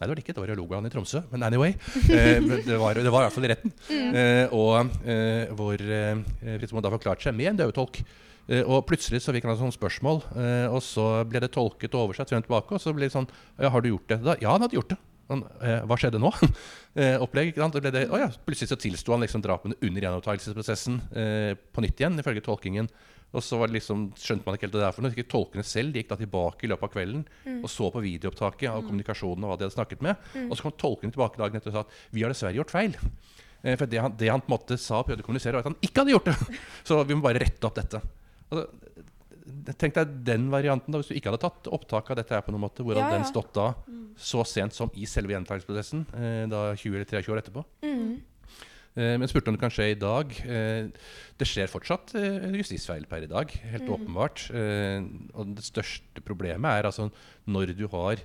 [0.00, 0.34] Nei, det var det ikke.
[0.34, 1.20] Det var i logoen i Tromsø.
[1.30, 1.74] Men anyway.
[2.10, 3.74] Eh, det, var, det, var, i hvert fall i retten.
[3.86, 4.14] Mm.
[4.16, 8.00] Eh, og eh, hvor eh, da forklarte seg med en døvetolk.
[8.48, 10.24] Eh, og plutselig så fikk han sånt spørsmål,
[10.70, 12.76] og så ble det tolket og oversett frem tilbake.
[12.76, 14.22] Og så ble det sånn ja, Har du gjort det?
[14.24, 14.36] Da?
[14.42, 15.00] Ja, han hadde gjort det.
[15.30, 16.32] Han, eh, hva skjedde nå?
[16.98, 17.78] eh, opplegg, ikke sant?
[17.78, 22.02] Det det, å ja, plutselig så tilsto han liksom drapene under gjenopptakelsesprosessen eh, på nytt
[22.02, 22.90] igjen, ifølge tolkingen.
[23.30, 25.26] Og så var det liksom, skjønte man ikke helt det der for noe.
[25.30, 27.20] Tolkene selv de gikk da tilbake i løpet av kvelden
[27.60, 30.24] og så på videoopptaket av kommunikasjonen og hva de hadde snakket med.
[30.48, 32.98] Og så kom tolkene tilbake dagen etter og sa at vi har dessverre gjort feil.
[33.62, 35.70] Eh, for det han, det han på en måte sa prøvde å kommunisere, var at
[35.70, 36.58] han ikke hadde gjort det.
[36.90, 38.02] Så vi må bare rette opp dette.
[38.50, 38.68] Altså,
[39.80, 42.52] Tenk deg den varianten da, hvis du ikke hadde tatt opptak av dette her på
[42.54, 42.84] noen måte.
[42.86, 43.16] Hvor Ja, ja.
[43.16, 43.72] den stått da,
[44.20, 47.64] så sent som i selve gjenopptakelsesprosessen, eh, da 20 eller 23 år etterpå?
[47.82, 48.20] Mm.
[49.00, 50.30] Eh, men spurte om det kan skje i dag.
[50.44, 50.90] Eh,
[51.40, 53.94] det skjer fortsatt eh, justisfeil per i dag, helt Mm.
[53.96, 54.44] åpenbart.
[54.54, 55.02] Eh,
[55.34, 57.10] og det største problemet er altså
[57.48, 58.18] når du har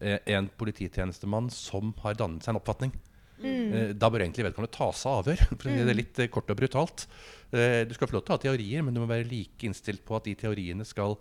[0.00, 2.92] eh, en polititjenestemann som har dannet seg en oppfatning.
[3.38, 3.94] Mm.
[3.98, 6.56] Da bør egentlig vedkommende tas av avhør, for å si det litt eh, kort og
[6.58, 7.06] brutalt.
[7.52, 10.04] Eh, du skal få lov til å ha teorier, men du må være like innstilt
[10.06, 11.18] på at de teoriene skal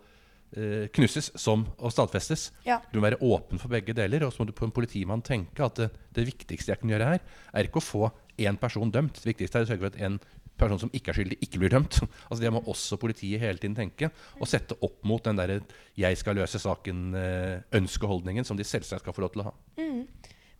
[0.47, 2.53] knusses knuses som og stadfestes.
[2.63, 2.77] Ja.
[2.87, 4.23] Du må være åpen for begge deler.
[4.23, 7.09] Og så må du på en politimann tenke at det, det viktigste jeg kan gjøre
[7.09, 8.07] her, er ikke å få
[8.39, 9.19] én person dømt.
[9.19, 10.15] Det viktigste er å sørge for at en
[10.57, 11.99] person som ikke er skyldig, ikke blir dømt.
[12.29, 14.11] Altså Det må også politiet hele tiden tenke.
[14.39, 15.61] Og sette opp mot den derre
[15.97, 19.53] 'jeg skal løse saken'-ønskeholdningen som de selvsagt skal få lov til å ha.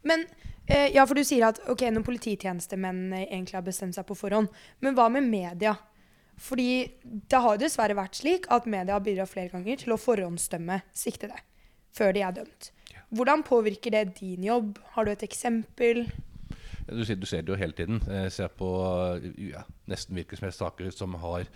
[0.06, 0.26] Men
[0.68, 4.18] eh, ja, for du sier at ok, noen polititjenestemenn eh, egentlig har bestemt seg på
[4.18, 4.52] forhånd.
[4.84, 5.76] Men hva med media?
[6.38, 10.82] Fordi det har dessverre vært slik at media har bidratt flere ganger til å forhåndsdømme
[10.96, 11.40] siktede
[11.98, 12.72] før de er dømt.
[13.18, 14.78] Hvordan påvirker det din jobb?
[14.94, 16.04] Har du et eksempel?
[16.88, 18.02] Du ser, du ser det jo hele tiden.
[18.06, 18.70] Jeg ser på
[19.42, 21.48] ja, nesten hvilke som helst saker som har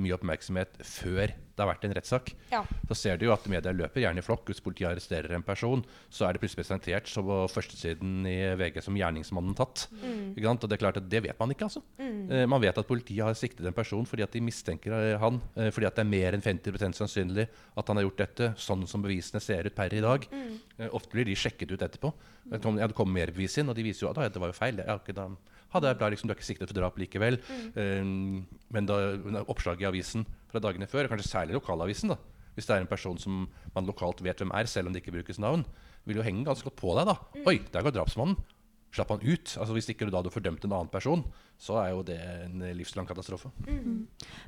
[0.00, 2.28] mye oppmerksomhet før det har vært en rettssak.
[2.52, 2.60] Ja.
[2.86, 4.44] Så ser du jo at media løper gjerne i flokk.
[4.46, 8.78] Hvis politiet arresterer en person, så er det plutselig presentert så på førstesiden i VG
[8.86, 9.88] som gjerningsmannen tatt.
[9.98, 10.62] Ikke sant?
[10.62, 11.82] Og Det er klart at det vet man ikke, altså.
[11.98, 15.42] Eh, man vet at politiet har siktet en person fordi at de mistenker eh, han.
[15.58, 18.86] eh, fordi at det er mer enn 50 sannsynlig at han har gjort dette, sånn
[18.86, 20.30] som bevisene ser ut per i dag.
[20.78, 22.14] Eh, ofte blir de sjekket ut etterpå.
[22.48, 24.52] Det kom, ja, det kommer mer bevis inn, og de viser jo at det var
[24.54, 24.78] jo feil.
[24.78, 25.26] Ja, ikke da,
[25.74, 27.38] ha, jeg er liksom, du er ikke siktet for drap likevel.
[27.76, 28.02] Eh,
[28.74, 28.98] men da
[29.44, 32.18] oppslaget i avisen fra dagene før, kanskje særlig lokalavisen, da,
[32.56, 35.18] hvis det er en person som man lokalt vet hvem er, selv om det ikke
[35.20, 35.66] brukes navn,
[36.08, 37.10] vil jo henge ganske godt på deg.
[37.10, 37.42] da.
[37.46, 38.38] Oi, der går drapsmannen.
[38.94, 39.52] Slapp han ut?
[39.60, 41.24] Altså Hvis ikke du da hadde fordømt en annen person,
[41.60, 43.50] så er jo det en livslang katastrofe.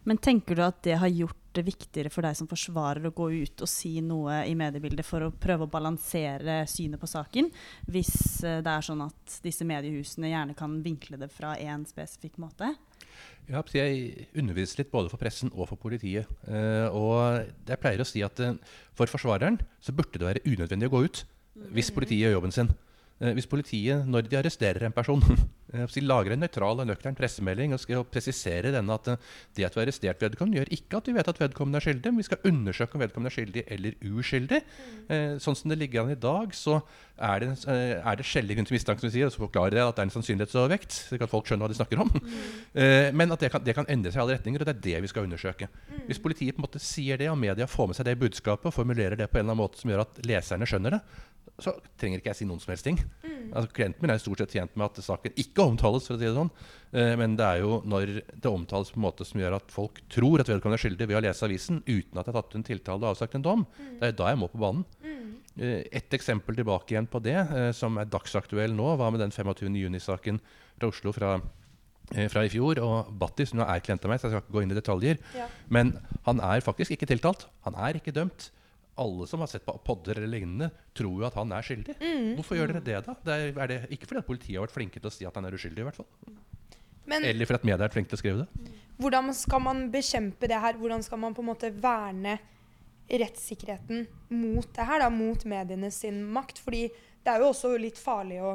[0.06, 3.26] Men tenker du at det har gjort det viktigere for deg som forsvarer å gå
[3.42, 7.50] ut og si noe i mediebildet for å prøve å balansere synet på saken,
[7.90, 8.12] hvis
[8.46, 12.70] eh, det er sånn at disse mediehusene gjerne kan vinkle det fra én spesifikk måte?
[13.50, 16.30] Ja, jeg underviser litt både for pressen og for politiet.
[16.46, 18.54] Eh, og jeg pleier å si at eh,
[18.94, 21.24] for forsvareren så burde det være unødvendig å gå ut
[21.74, 22.70] hvis politiet gjør jobben sin.
[23.20, 25.20] Eh, hvis politiet, når de arresterer en person,
[25.74, 29.76] eh, lager en nøytral og nøktern pressemelding og skal presisere denne at eh, det at
[29.76, 32.28] vi har arrestert vedkommende, gjør ikke at vi vet at vedkommende er skyldig, men vi
[32.30, 34.62] skal undersøke om vedkommende er skyldig eller uskyldig.
[35.12, 36.80] Eh, sånn som det ligger an i dag, så
[37.20, 39.82] er det, er det skjellig grunn til mistanke, som vi sier, og så forklarer det
[39.84, 42.16] at det er en sannsynlighetsovervekt, slik at folk skjønner hva de snakker om.
[42.80, 44.82] Eh, men at det kan, det kan endre seg i alle retninger, og det er
[44.84, 45.66] det vi skal undersøke.
[46.06, 48.74] Hvis politiet på en måte sier det, og media får med seg det budskapet og
[48.76, 51.00] formulerer det på en eller annen måte som gjør at leserne skjønner det,
[51.62, 52.98] så trenger ikke jeg si noen som helst ting.
[53.50, 56.26] Altså, klienten min er stort sett tjent med at saken ikke omtales, for å si
[56.28, 56.50] det sånn.
[56.92, 60.00] Eh, men det er jo når det omtales på en måte som gjør at folk
[60.12, 62.66] tror at vedkommende er skyldig ved å lese avisen uten at jeg har tatt en
[62.66, 63.64] tiltale og avsagt en dom,
[64.00, 64.84] det er da jeg må på banen.
[65.58, 69.34] Eh, Et eksempel tilbake igjen på det, eh, som er dagsaktuell nå, var med den
[69.34, 69.74] 25.
[69.82, 70.38] juni-saken
[70.78, 71.32] fra Oslo fra,
[72.14, 72.78] eh, fra i fjor.
[72.78, 74.78] Og Battis som nå er klient av meg, så jeg skal ikke gå inn i
[74.80, 75.18] detaljer.
[75.36, 75.48] Ja.
[75.68, 77.46] Men han er faktisk ikke tiltalt.
[77.66, 78.50] Han er ikke dømt.
[79.00, 81.96] Alle som har sett på podder eller lignende, tror jo at han er skyldig.
[82.36, 83.16] Hvorfor gjør dere det, da?
[83.24, 85.36] Det er, er det ikke fordi at politiet har vært flinke til å si at
[85.38, 86.08] han er uskyldig, i hvert fall.
[87.10, 88.72] Men Eller fordi at media vært flinke til å skrive det.
[89.00, 90.78] hvordan skal man bekjempe det her?
[90.78, 92.36] Hvordan skal man på en måte verne
[93.10, 94.04] rettssikkerheten
[94.36, 96.60] mot det her, da, mot mediene sin makt?
[96.62, 96.84] Fordi
[97.24, 98.52] det er jo også litt farlig å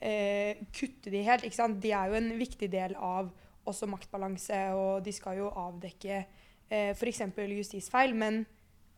[0.00, 1.44] eh, kutte de helt.
[1.44, 1.80] ikke sant?
[1.82, 3.30] De er jo en viktig del av
[3.68, 7.26] også maktbalanse, og de skal jo avdekke eh, f.eks.
[7.36, 8.16] justisfeil.
[8.16, 8.44] Men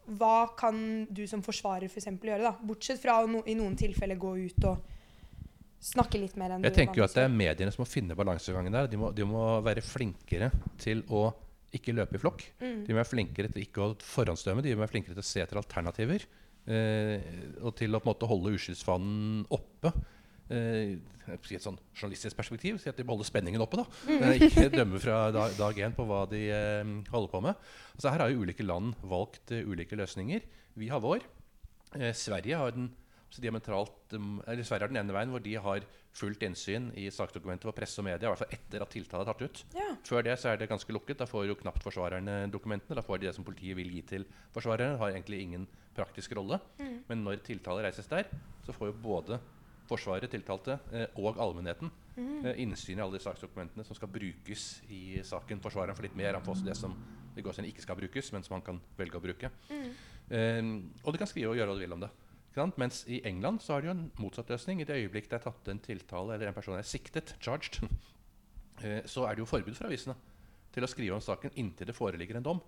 [0.06, 0.76] hva kan
[1.10, 2.66] du som forsvarer for eksempel gjøre, da?
[2.66, 4.90] Bortsett fra å no i noen tilfeller gå ut og
[5.82, 8.16] snakke litt mer enn Jeg du tenker jo at det er mediene som må finne
[8.18, 8.90] balansegangen der.
[8.90, 10.50] De må, de må være flinkere
[10.82, 11.28] til å
[11.72, 12.44] ikke løpe i flokk.
[12.60, 12.82] Mm.
[12.86, 14.64] De må være flinkere til ikke å forhåndsdømme.
[14.64, 16.26] De må være flinkere til å se etter alternativer.
[16.62, 17.30] Eh,
[17.62, 19.94] og til å på en måte holde uskyldsfanen oppe.
[20.50, 22.80] Eh, I et sånn journalistisk perspektiv.
[22.82, 23.82] Si at de holder spenningen oppe.
[23.82, 23.86] da.
[24.10, 27.68] Eh, ikke dømme fra dag, dag én på hva de eh, holder på med.
[27.94, 30.42] Altså Her har jo ulike land valgt uh, ulike løsninger.
[30.74, 31.22] Vi har vår.
[31.98, 32.90] Eh, Sverige har den
[33.32, 37.64] diametralt, um, eller Sverige har den ene veien hvor de har fullt innsyn i saksdokumenter
[37.64, 39.62] for presse og media, i hvert fall etter at tiltale er tatt ut.
[39.78, 39.86] Ja.
[40.04, 41.22] Før det så er det ganske lukket.
[41.22, 42.98] Da får jo knapt forsvarerne dokumentene.
[42.98, 44.98] Da får de det som politiet vil gi til forsvarerne.
[45.00, 45.64] Har egentlig ingen
[45.96, 46.60] praktisk rolle.
[47.08, 48.28] Men når tiltale reises der,
[48.66, 49.40] så får jo både
[49.92, 52.52] Forsvaret, tiltalte eh, og allmennheten mm.
[52.64, 55.60] innsyn i alle de saksdokumentene som skal brukes i saken.
[55.64, 56.38] Forsvareren får litt mer.
[56.38, 56.96] Han får også det som
[57.32, 59.52] det går ikke skal brukes, men som han kan velge å bruke.
[59.72, 60.60] Eh,
[61.02, 62.12] og de kan skrive og gjøre hva de vil om det.
[62.76, 64.82] Mens i England så har de jo en motsatt løsning.
[64.82, 67.80] I det øyeblikk det er tatt en tiltale eller en person er siktet, charged,
[69.14, 70.18] så er det jo forbud for avisene
[70.72, 72.60] til å skrive om saken inntil det foreligger en dom.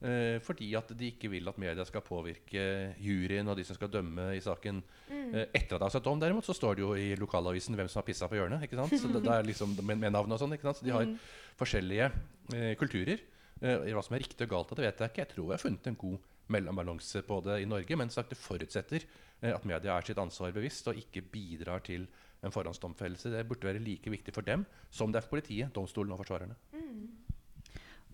[0.00, 2.62] Eh, fordi at de ikke vil at media skal påvirke
[3.04, 4.80] juryen og de som skal dømme i saken.
[5.10, 7.90] Eh, etter at det har satt dom, derimot, så står det jo i lokalavisen hvem
[7.90, 8.64] som har pissa på hjørnet.
[8.64, 8.96] ikke sant?
[8.96, 10.56] Så det, det er liksom med, med navn og sånn.
[10.56, 10.80] ikke sant?
[10.80, 11.12] Så de har
[11.60, 12.08] forskjellige
[12.56, 13.20] eh, kulturer.
[13.60, 15.24] Eh, hva som er riktig og galt, det vet jeg ikke.
[15.26, 18.00] Jeg tror jeg har funnet en god mellombalanse på det i Norge.
[18.00, 22.08] Men sagt, det forutsetter eh, at media er sitt ansvar bevisst og ikke bidrar til
[22.40, 23.34] en forhåndsdomfellelse.
[23.34, 26.56] Det burde være like viktig for dem som det er for politiet, domstolen og forsvarerne.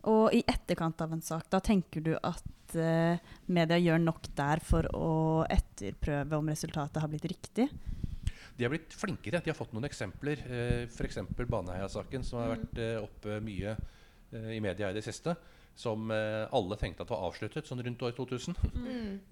[0.07, 3.19] Og i etterkant av en sak, da tenker du at uh,
[3.51, 5.11] media gjør nok der for å
[5.51, 7.67] etterprøve om resultatet har blitt riktig?
[8.57, 9.43] De har blitt flinkere.
[9.43, 10.47] De har fått noen eksempler.
[10.47, 11.21] Uh, F.eks.
[11.43, 13.77] Baneheia-saken, som har vært uh, oppe mye
[14.33, 15.37] eh, i media i det siste.
[15.77, 18.57] Som eh, alle tenkte at var avsluttet sånn rundt år 2000.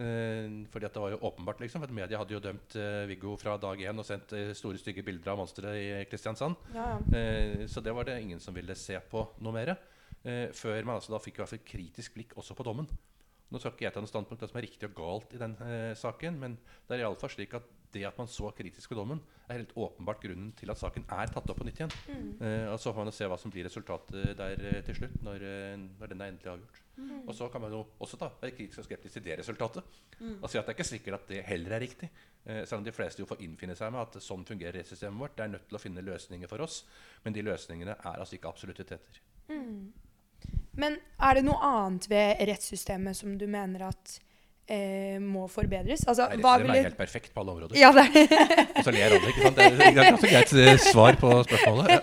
[0.05, 1.81] Eh, fordi at det var jo åpenbart, liksom.
[1.81, 4.81] For at media hadde jo dømt eh, Viggo fra dag én og sendt eh, store,
[4.81, 6.59] stygge bilder av monsteret i Kristiansand.
[6.75, 6.99] Ja, ja.
[7.17, 9.73] Eh, så det var det ingen som ville se på noe mer.
[10.25, 12.89] Eh, før man altså da fikk i hvert fall et kritisk blikk også på dommen.
[13.53, 15.41] Nå skal ikke jeg ta noe standpunkt til hva som er riktig og galt i
[15.41, 16.57] den eh, saken, men
[16.89, 20.23] det er iallfall slik at det at man så kritisk på dommen, er helt åpenbart
[20.25, 21.93] grunnen til at saken er tatt opp på nytt igjen.
[22.43, 25.21] Eh, og Så får man jo se hva som blir resultatet der eh, til slutt,
[25.23, 26.81] når, eh, når den er endelig avgjort.
[27.29, 30.01] Og så kan man jo også da være kritisk og skeptisk til det resultatet.
[30.41, 32.11] Og si at det er ikke sikkert at det heller er riktig.
[32.47, 35.37] Eh, selv om de fleste jo får innfinne seg med at sånn fungerer rettssystemet vårt.
[35.39, 36.83] Det er nødt til å finne løsninger for oss,
[37.23, 39.23] men de løsningene er altså ikke absoluttiteter.
[40.79, 44.17] Men er det noe annet ved rettssystemet som du mener at
[44.67, 46.03] eh, må forbedres?
[46.11, 47.79] Altså, hva Rettssystemet ville er helt perfekt på alle områder.
[47.79, 48.45] Ja, det er
[48.81, 49.61] Og så ler alle, ikke sant?
[49.61, 51.95] Det er, det er ganske greit eh, svar på spørsmålet.
[51.95, 52.03] Ja.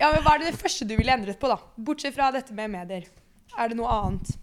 [0.00, 1.58] Ja, men Hva er det, det første du ville endret på, da?
[1.86, 3.06] Bortsett fra dette med medier.
[3.54, 4.34] Er det noe annet?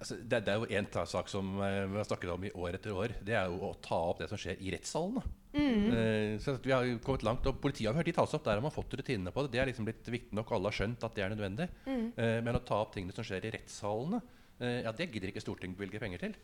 [0.00, 2.78] Altså, det, det er jo en sak som eh, vi har snakket om i år
[2.78, 3.12] etter år.
[3.20, 5.22] Det er jo å ta opp det som skjer i rettssalene.
[5.50, 8.46] Uh, så vi har kommet langt, og Politiet har hørt de tas opp.
[8.46, 9.52] Der har man fått rutinene på det.
[9.52, 11.68] Det er liksom blitt viktig nok, alle har skjønt at det er nødvendig.
[11.84, 14.22] Eh, men å ta opp tingene som skjer i rettssalene,
[14.62, 16.38] uh, ja, det gidder ikke Stortinget bevilge penger til.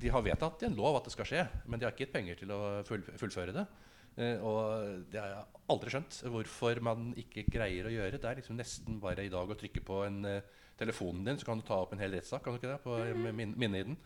[0.00, 2.16] De har vedtatt i en lov at det skal skje, men de har ikke gitt
[2.16, 3.68] penger til å full, fullføre det.
[4.14, 8.20] Eh, og det har jeg aldri skjønt hvorfor man ikke greier å gjøre.
[8.20, 11.48] Det er liksom nesten bare i dag å trykke på en uh, telefonen din, så
[11.48, 12.44] kan du ta opp en hel rettssak.
[12.44, 12.82] Kan du ikke det?
[12.84, 13.96] På, med min, i den.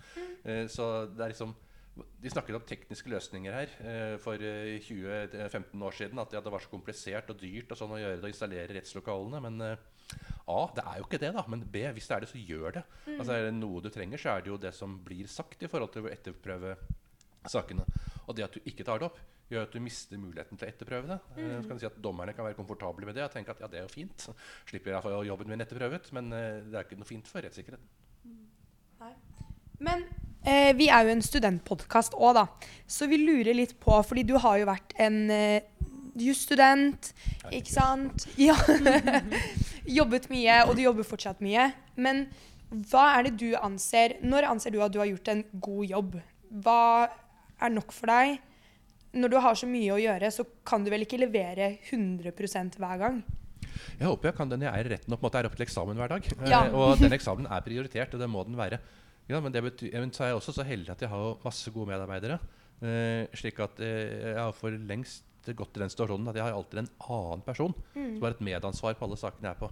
[0.44, 1.56] Uh, så det er liksom
[2.22, 6.20] De snakket om tekniske løsninger her uh, for eh, 20-15 år siden.
[6.22, 8.76] At ja, det var så komplisert og dyrt og sånn å gjøre det å installere
[8.76, 9.40] rettslokalene.
[9.48, 11.42] Men A, det er jo ikke det, da.
[11.50, 12.84] Men B, hvis det er det, så gjør det.
[13.18, 15.70] Altså Er det noe du trenger, så er det jo det som blir sagt i
[15.72, 16.76] forhold til å etterprøve
[17.50, 17.84] sakene.
[18.28, 19.18] Og det at du ikke tar det opp,
[19.48, 21.18] gjør at du mister muligheten til å etterprøve det.
[21.36, 21.52] Mm.
[21.62, 23.70] Så kan du si at Dommerne kan være komfortable med det og tenke at ja,
[23.70, 24.28] det er jo fint.
[24.68, 26.10] Slipper jeg å få jobben min etterprøvet.
[26.16, 27.86] Men eh, det er ikke noe fint for rettssikkerheten.
[29.78, 30.02] Men
[30.42, 32.46] eh, vi er jo en studentpodkast òg, da.
[32.90, 35.62] Så vi lurer litt på, fordi du har jo vært en eh,
[36.18, 37.12] jusstudent,
[37.54, 38.28] ikke sant?
[38.48, 38.58] Ja.
[39.98, 41.70] Jobbet mye, og du jobber fortsatt mye.
[41.96, 42.26] Men
[42.90, 46.18] hva er det du anser Når anser du at du har gjort en god jobb?
[46.64, 46.82] Hva
[47.64, 48.42] er nok for deg?
[49.16, 52.98] Når du har så mye å gjøre, så kan du vel ikke levere 100% hver
[53.00, 53.20] gang?
[53.98, 55.58] Jeg håper jeg kan den jeg er i retten og på en måte er oppe
[55.58, 56.26] til eksamen hver dag.
[56.34, 56.60] Eh, Ja.
[56.74, 58.80] Og den eksamen er prioritert, og det må den være.
[59.28, 61.70] Ja, men det betyr, men så er jeg også så heldig at jeg har masse
[61.70, 62.38] gode medarbeidere.
[62.82, 66.52] Eh, slik at eh, jeg har for lengst gått til den situasjonen at jeg har
[66.52, 69.68] alltid en annen person som har et medansvar på alle sakene jeg er på.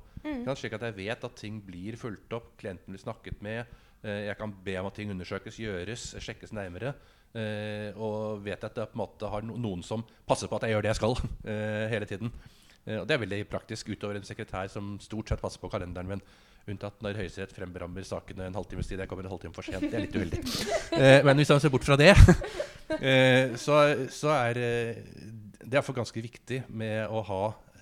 [0.47, 3.67] Ja, slik at jeg vet at ting blir fulgt opp, klienten blir snakket med.
[4.03, 6.95] Eh, jeg kan be om at ting undersøkes, gjøres, sjekkes nærmere.
[7.37, 10.77] Eh, og vet at jeg på en måte har noen som passer på at jeg
[10.77, 11.17] gjør det jeg skal
[11.53, 12.33] eh, hele tiden.
[12.87, 16.15] Eh, og det er veldig praktisk utover en sekretær som stort sett passer på kalenderen
[16.15, 16.25] min.
[16.67, 18.99] Unntatt når Høyesterett fremberammer sakene en halvtimes tid.
[18.99, 19.85] Jeg kommer en halvtime for sent.
[19.87, 20.43] Det er litt uheldig.
[20.97, 22.15] Eh, men hvis man ser bort fra det,
[23.11, 23.77] eh, så,
[24.09, 25.01] så er eh,
[25.67, 27.41] det er iallfall ganske viktig med å ha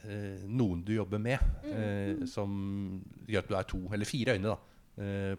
[0.08, 2.50] eh, noen du jobber med, eh, som
[3.28, 4.56] gjør at du er to eller fire øyne da,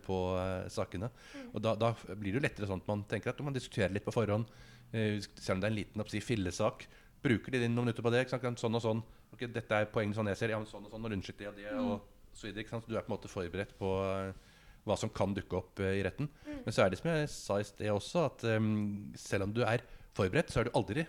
[0.03, 1.09] på eh, sakene.
[1.53, 4.05] Og da, da blir det jo lettere sånn at man tenker at man diskuterer litt
[4.07, 4.49] på forhånd.
[4.91, 6.87] Eh, selv om det er en liten oppsi, fillesak.
[7.25, 8.25] Bruker de noen minutter på det?
[8.25, 8.61] Ikke sant?
[8.61, 9.01] Sånn og sånn.
[9.33, 10.53] Ok, dette er poengene sånn jeg ser.
[10.53, 11.07] Ja, sånn og sånn.
[11.07, 11.69] Og unnskyld det og det.
[11.81, 12.85] Og så videre, ikke sant?
[12.85, 15.99] Så du er på en måte forberedt på eh, hva som kan dukke opp eh,
[15.99, 16.29] i retten.
[16.45, 19.63] Men så er det som jeg sa i sted også, at um, selv om du
[19.65, 19.83] er
[20.17, 21.05] forberedt, så er du aldri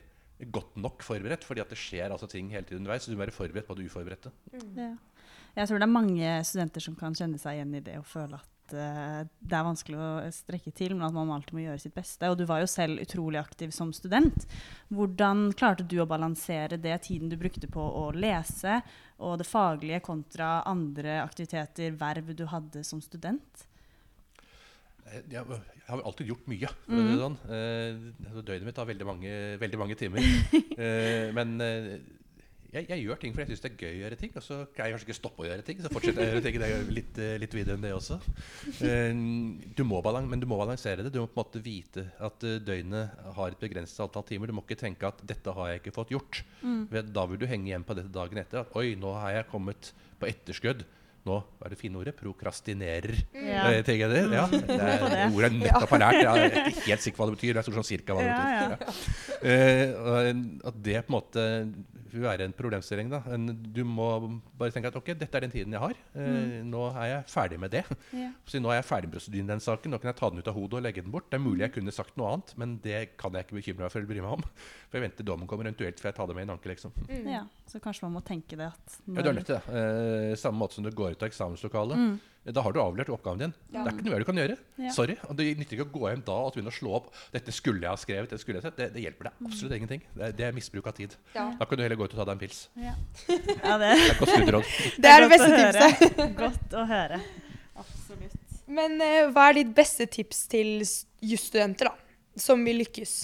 [0.52, 1.44] godt nok forberedt.
[1.48, 3.04] Fordi at det skjer altså ting hele tiden underveis.
[3.04, 4.32] Så du må være forberedt på det uforberedte.
[4.78, 4.94] Ja.
[5.56, 8.36] Jeg tror det er mange studenter som kan kjenne seg igjen i det og føle
[8.36, 11.94] at uh, det er vanskelig å strekke til, men at man alltid må gjøre sitt
[11.96, 12.28] beste.
[12.28, 14.44] Og du var jo selv utrolig aktiv som student.
[14.92, 18.82] Hvordan klarte du å balansere det tiden du brukte på å lese,
[19.16, 23.64] og det faglige kontra andre aktiviteter, verv du hadde som student?
[25.06, 26.68] Eh, Jeg, har alltid gjort mye.
[26.90, 27.10] Mm.
[27.22, 27.40] Sånn.
[27.48, 30.30] Eh, altså, døgnet mitt har veldig mange, veldig mange timer.
[31.38, 31.56] Men
[32.76, 34.32] jeg, jeg gjør ting fordi jeg syns det er gøy å gjøre ting.
[34.36, 35.82] Og så kan jeg kanskje ikke stoppe å gjøre ting.
[35.82, 36.58] Så fortsetter jeg å gjøre ting.
[36.62, 38.18] Det er litt, eh, litt videre enn det også.
[38.86, 39.20] Eh,
[39.78, 41.12] du må balans, men du må balansere det.
[41.14, 44.50] Du må på en måte vite at eh, døgnet har et begrenset antall timer.
[44.50, 46.42] Du må ikke tenke at 'dette har jeg ikke fått gjort'.
[46.62, 46.84] Mm.
[47.12, 48.64] Da vil du henge igjen på dette dagen etter.
[48.64, 50.86] At 'oi, nå har jeg kommet på etterskudd'.
[51.26, 52.14] Nå hva er det fine ordet?
[52.20, 53.16] Prokrastinerer.
[53.34, 53.64] Ja.
[53.72, 54.22] Eh, tenker jeg det?
[54.36, 55.24] Ja, det er det.
[55.34, 56.20] ordet jeg nettopp har lært.
[56.22, 57.52] Jeg er ikke helt sikker hva det betyr.
[57.58, 58.56] Det er sånn cirka hva det betyr.
[58.56, 58.70] ja.
[58.70, 59.36] Ja.
[59.50, 61.46] Eh, og at det på en måte
[62.16, 63.10] vil være en problemstilling.
[63.12, 63.18] da.
[63.34, 64.06] En, du må
[64.56, 65.98] bare tenke at ok, dette er den tiden jeg har.
[66.16, 67.82] Eh, Nå er jeg ferdig med det.
[68.16, 68.30] Ja.
[68.48, 69.92] Så nå er jeg ferdig med prosedyren den saken.
[69.92, 71.26] Nå kan jeg ta den ut av hodet og legge den bort.
[71.28, 73.92] Det er mulig jeg kunne sagt noe annet, men det kan jeg ikke bekymre meg
[73.92, 74.46] for eller bry meg om.
[74.86, 76.92] For jeg venter dommen kommer, eventuelt før jeg ta det med i en anke, liksom.
[77.26, 79.80] Ja, så kanskje man må tenke det at Ja, du er nødt til det.
[79.80, 82.18] Eh, samme måte som du går ut av eksamenslokalet.
[82.46, 83.52] Da har du avlevert oppgaven din.
[83.74, 83.82] Ja.
[83.82, 84.56] Det er ikke noe mer du kan gjøre.
[84.78, 84.90] Ja.
[84.94, 85.16] Sorry.
[85.26, 87.82] Og Det nytter ikke å gå hjem da og begynne å slå opp 'Dette skulle
[87.82, 88.76] jeg ha skrevet', dette skulle jeg sett.
[88.78, 90.04] Det, det hjelper deg absolutt ingenting.
[90.14, 91.16] Det er, det er misbruk av tid.
[91.34, 91.48] Ja.
[91.58, 92.60] Da kan du heller gå ut og ta deg en pils.
[92.78, 92.94] Ja,
[93.26, 94.70] ja det, Det er godt studieråd.
[95.02, 96.22] Det er det beste tipset.
[96.38, 97.20] Godt å høre.
[97.82, 98.62] Absolutt.
[98.78, 100.86] Men uh, hva er ditt beste tips til
[101.22, 101.90] jusstudenter?
[102.38, 103.18] Som vil lykkes?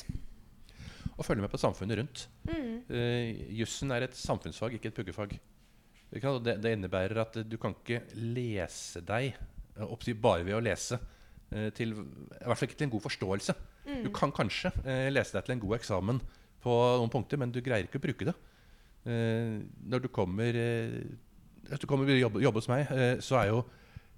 [1.15, 2.27] Å følge med på samfunnet rundt.
[2.49, 2.69] Mm.
[2.91, 5.39] Uh, jussen er et samfunnsfag, ikke et puggefag.
[6.13, 10.99] Det, det innebærer at du kan ikke lese deg eh, bare ved å lese.
[11.51, 13.55] eh, til, I hvert fall ikke til en god forståelse.
[14.05, 16.21] Du kan kanskje eh, lese deg til en god eksamen
[16.63, 18.35] på noen punkter, men du greier ikke å bruke det.
[19.09, 23.63] Eh, når du kommer Hvis du kommer og jobber, jobber hos meg, så er jo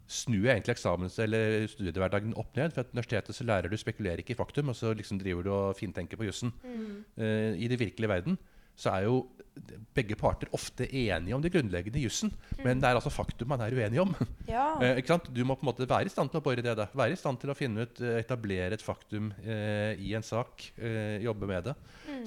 [0.09, 2.73] snur jeg egentlig eksamens- eller studiehverdagen opp ned.
[2.75, 5.51] For at universitetet så lærer du spekulerer ikke i faktum, og så liksom driver du
[5.53, 6.53] og fintenker på jussen.
[7.17, 8.37] Eh, I det virkelige verden
[8.77, 9.29] så er jo
[9.95, 12.33] begge parter ofte enige om det grunnleggende i jussen,
[12.65, 14.15] men det er altså faktum man er uenig om.
[14.45, 14.75] Ja.
[14.83, 15.31] Eh, ikke sant?
[15.33, 16.75] Du må på en måte være i stand til å bore i det.
[16.77, 16.85] Da.
[16.95, 20.67] Være i stand til å finne ut, eh, etablere et faktum eh, i en sak.
[20.77, 21.75] Eh, jobbe med det.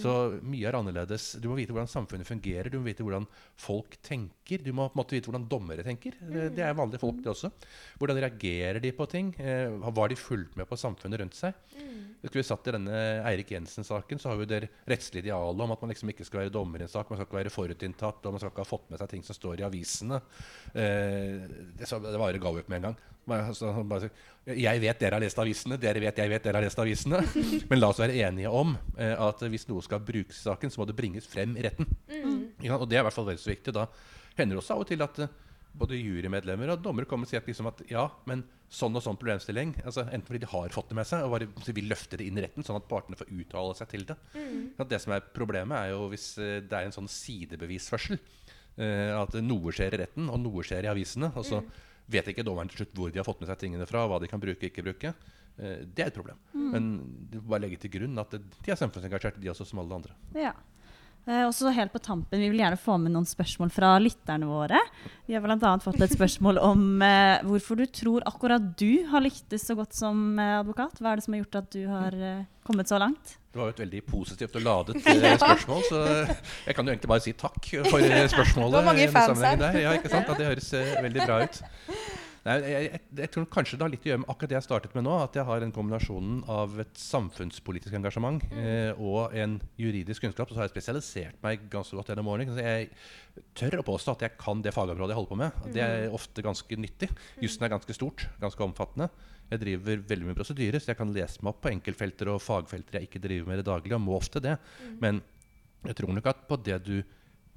[0.01, 1.29] Så mye er annerledes.
[1.41, 2.71] Du må vite hvordan samfunnet fungerer.
[2.73, 3.27] Du må vite hvordan
[3.59, 4.63] folk tenker.
[4.65, 6.17] Du må på en måte vite hvordan dommere tenker.
[6.19, 6.55] Mm.
[6.57, 7.53] Det er vanlige folk, det også.
[8.01, 9.31] Hvordan reagerer de på ting?
[9.37, 11.55] Eh, var de fulgt med på samfunnet rundt seg?
[12.27, 14.59] Skulle vi satt i denne Eirik Jensen-saken, så har vi det
[14.89, 17.29] rettslige idealet om at man liksom ikke skal være dommer i en sak, man skal
[17.31, 19.65] ikke være forutinntatt, og man skal ikke ha fått med seg ting som står i
[19.67, 20.19] avisene.
[20.73, 21.45] Eh,
[21.77, 22.99] det, så, det var ga opp med en gang.
[23.27, 24.07] Bare, så, bare,
[24.55, 27.19] jeg vet dere har lest avisene, dere vet jeg vet dere har lest avisene.
[27.69, 30.79] Men la oss være enige om eh, at hvis noe skal brukes i saken, så
[30.79, 31.89] må det bringes frem i retten.
[32.07, 32.37] Mm.
[32.63, 33.75] Ja, Og det er i hvert fall veldig så viktig.
[33.75, 33.89] Da
[34.37, 35.35] hender det også av og til at eh,
[35.77, 39.15] både jurymedlemmer og dommere kommer og sier at, liksom at ja, men sånn og sånn
[39.15, 42.25] problemstilling altså Enten fordi de har fått det med seg og bare vil løfte det
[42.27, 44.17] inn i retten, sånn at partene får uttale seg til det.
[44.81, 48.17] At det som er Problemet er jo hvis eh, det er en sånn sidebevisførsel.
[48.77, 51.31] eh, at noe skjer i retten, og noe skjer i avisene.
[51.37, 51.61] Og så
[52.11, 54.29] vet ikke dommeren til slutt hvor de har fått med seg tingene fra, hva de
[54.31, 55.13] kan bruke og ikke bruke.
[55.57, 56.37] Eh, det er et problem.
[56.75, 56.89] Men
[57.31, 60.17] du bare legge til grunn at de er samfunnsengasjerte, de også, som alle andre.
[60.37, 60.53] Ja.
[61.27, 64.47] Eh, og så helt på tampen, Vi vil gjerne få med noen spørsmål fra lytterne
[64.47, 64.79] våre.
[65.27, 65.73] Vi har bl.a.
[65.83, 70.39] fått et spørsmål om eh, hvorfor du tror akkurat du har lyktes så godt som
[70.39, 71.01] eh, advokat.
[71.01, 73.35] Hva er det som har gjort at du har eh, kommet så langt?
[73.51, 76.01] Det var jo et veldig positivt og ladet eh, spørsmål, så
[76.67, 77.59] jeg kan jo egentlig bare si takk
[77.89, 78.71] for eh, spørsmålet.
[78.71, 79.81] Det var mange fans her.
[79.83, 80.31] Ja, ikke sant?
[80.31, 81.61] At det høres eh, veldig bra ut.
[82.47, 84.65] Nei, jeg, jeg, jeg tror kanskje det har litt å gjøre med akkurat det jeg
[84.65, 85.15] startet med nå.
[85.19, 90.47] At jeg har en kombinasjonen av et samfunnspolitisk engasjement eh, og en juridisk kunnskap.
[90.47, 92.55] Og Så har jeg spesialisert meg ganske godt gjennom årene.
[92.55, 95.59] Så jeg tør å påstå at jeg kan det fagområdet jeg holder på med.
[95.59, 95.73] Mm.
[95.75, 97.11] Det er ofte ganske nyttig.
[97.43, 99.11] Jussen er ganske stort, ganske omfattende.
[99.51, 102.99] Jeg driver veldig mye prosedyrer, så jeg kan lese meg opp på enkeltfelter og fagfelter
[102.99, 104.57] jeg ikke driver med i det daglige, og må ofte det.
[105.03, 105.21] Men
[105.87, 106.97] jeg tror nok at på det du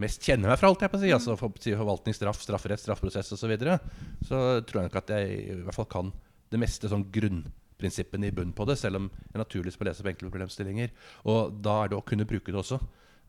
[0.00, 3.32] mest kjenner meg fra, holdt jeg på å si, altså for, forvaltning, straff, strafferett, straffeprosess
[3.34, 3.78] osv., så, videre,
[4.26, 6.12] så tror jeg nok at jeg i hvert fall kan
[6.50, 10.10] det meste sånn grunnprinsippene i bunnen på det, selv om jeg naturligvis må lese på
[10.12, 10.90] enkle problemstillinger.
[11.30, 12.80] Og da er det å kunne bruke det også.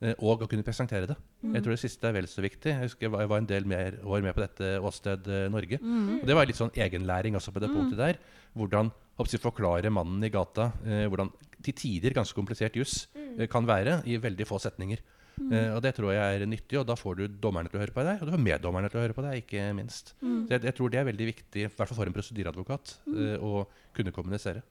[0.01, 1.15] eh, Og å kunne presentere det.
[1.53, 2.71] Jeg tror det siste er vel så viktig.
[2.73, 5.77] Jeg husker jeg var, en del mer år med på dette Åsted Norge.
[5.77, 6.17] Norge.
[6.21, 8.17] Og det var litt sånn egenlæring også på det punktet der.
[8.57, 8.89] Hvordan
[9.21, 11.29] jeg, forklare mannen i gata eh, hvordan
[11.62, 15.01] til tider ganske komplisert juss eh, kan være i veldig få setninger.
[15.49, 17.95] Eh, og Det tror jeg er nyttig, og da får du dommerne til å høre
[17.95, 20.13] på deg, og du får meddommerne til å høre på deg, ikke minst.
[20.21, 23.34] Så jeg, jeg tror det er veldig viktig, i hvert fall for en prosedyreadvokat, eh,
[23.41, 24.62] å kunne kommunisere.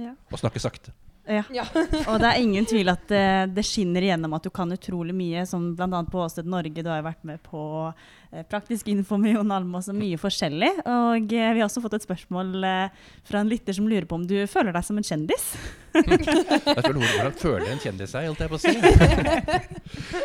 [0.00, 0.14] Ja.
[0.32, 0.94] Og snakke sakte.
[1.28, 1.44] Ja.
[1.54, 1.64] Ja.
[2.10, 5.44] Og det er ingen tvil at det, det skinner igjennom at du kan utrolig mye,
[5.46, 6.02] som bl.a.
[6.10, 6.82] på Åsted Norge.
[6.82, 8.08] Du har jo vært med på eh,
[8.48, 10.70] praktisk info med Jon Almaas og mye forskjellig.
[10.88, 14.16] Og eh, vi har også fått et spørsmål eh, fra en lytter som lurer på
[14.16, 15.50] om du føler deg som en kjendis?
[15.92, 18.72] Hvordan føler en kjendis seg, holdt jeg på å si.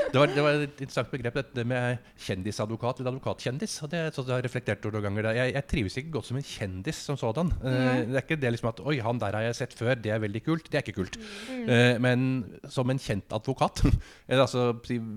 [0.07, 3.73] Det var, det var et interessant begrep, dette med kjendisadvokat eller advokatkjendis.
[3.83, 5.27] og det, så jeg har reflektert over noen ganger.
[5.35, 7.51] Jeg, jeg trives ikke godt som en kjendis som sådan.
[7.59, 8.13] Mm.
[8.13, 10.23] det er ikke det liksom at Oi, han der har jeg sett før, det er
[10.23, 10.71] veldig kult.
[10.71, 11.19] Det er ikke kult.
[11.51, 11.67] Mm.
[12.07, 12.23] men
[12.71, 13.83] som en kjent advokat,
[14.29, 14.69] eller altså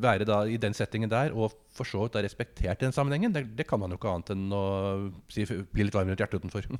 [0.02, 3.32] være da i den settingen der og for så vidt er respektert i den sammenhengen,
[3.34, 4.64] det, det kan man jo ikke annet enn å
[5.32, 6.68] si, bli litt varm rundt hjertet utenfor.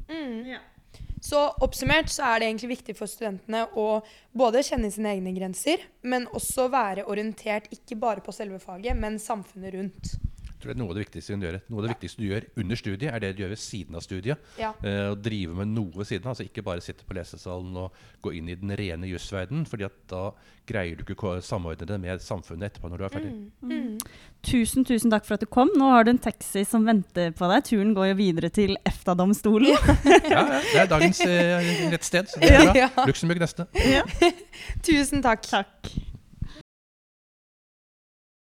[1.20, 4.00] Så oppsummert så er det egentlig viktig for studentene å
[4.32, 9.20] både kjenne sine egne grenser, men også være orientert ikke bare på selve faget, men
[9.20, 10.14] samfunnet rundt.
[10.60, 12.46] Tror det er Noe av det viktigste du gjør Noe av det viktigste du gjør
[12.62, 14.48] under studiet, er det du gjør ved siden av studiet.
[14.60, 14.72] Ja.
[14.84, 16.34] Eh, å drive med noe ved siden av.
[16.34, 19.66] Altså ikke bare sitte på lesesalen og gå inn i den rene jussverdenen.
[19.68, 20.24] fordi at da
[20.70, 23.32] greier du ikke å samordne det med samfunnet etterpå når du er ferdig.
[23.62, 23.96] Mm.
[24.46, 25.72] Tusen, tusen takk for at du kom.
[25.76, 27.64] Nå har du en taxi som venter på deg.
[27.66, 29.72] Turen går jo videre til EFTA-domstolen.
[29.72, 29.96] Ja,
[30.34, 32.30] ja, Det er dagens eh, rettsted.
[32.30, 32.76] Så det er bra.
[32.84, 32.90] Ja.
[33.08, 33.66] Luxembourg neste.
[33.88, 34.04] Ja.
[34.86, 35.48] Tusen takk.
[35.50, 35.94] Takk.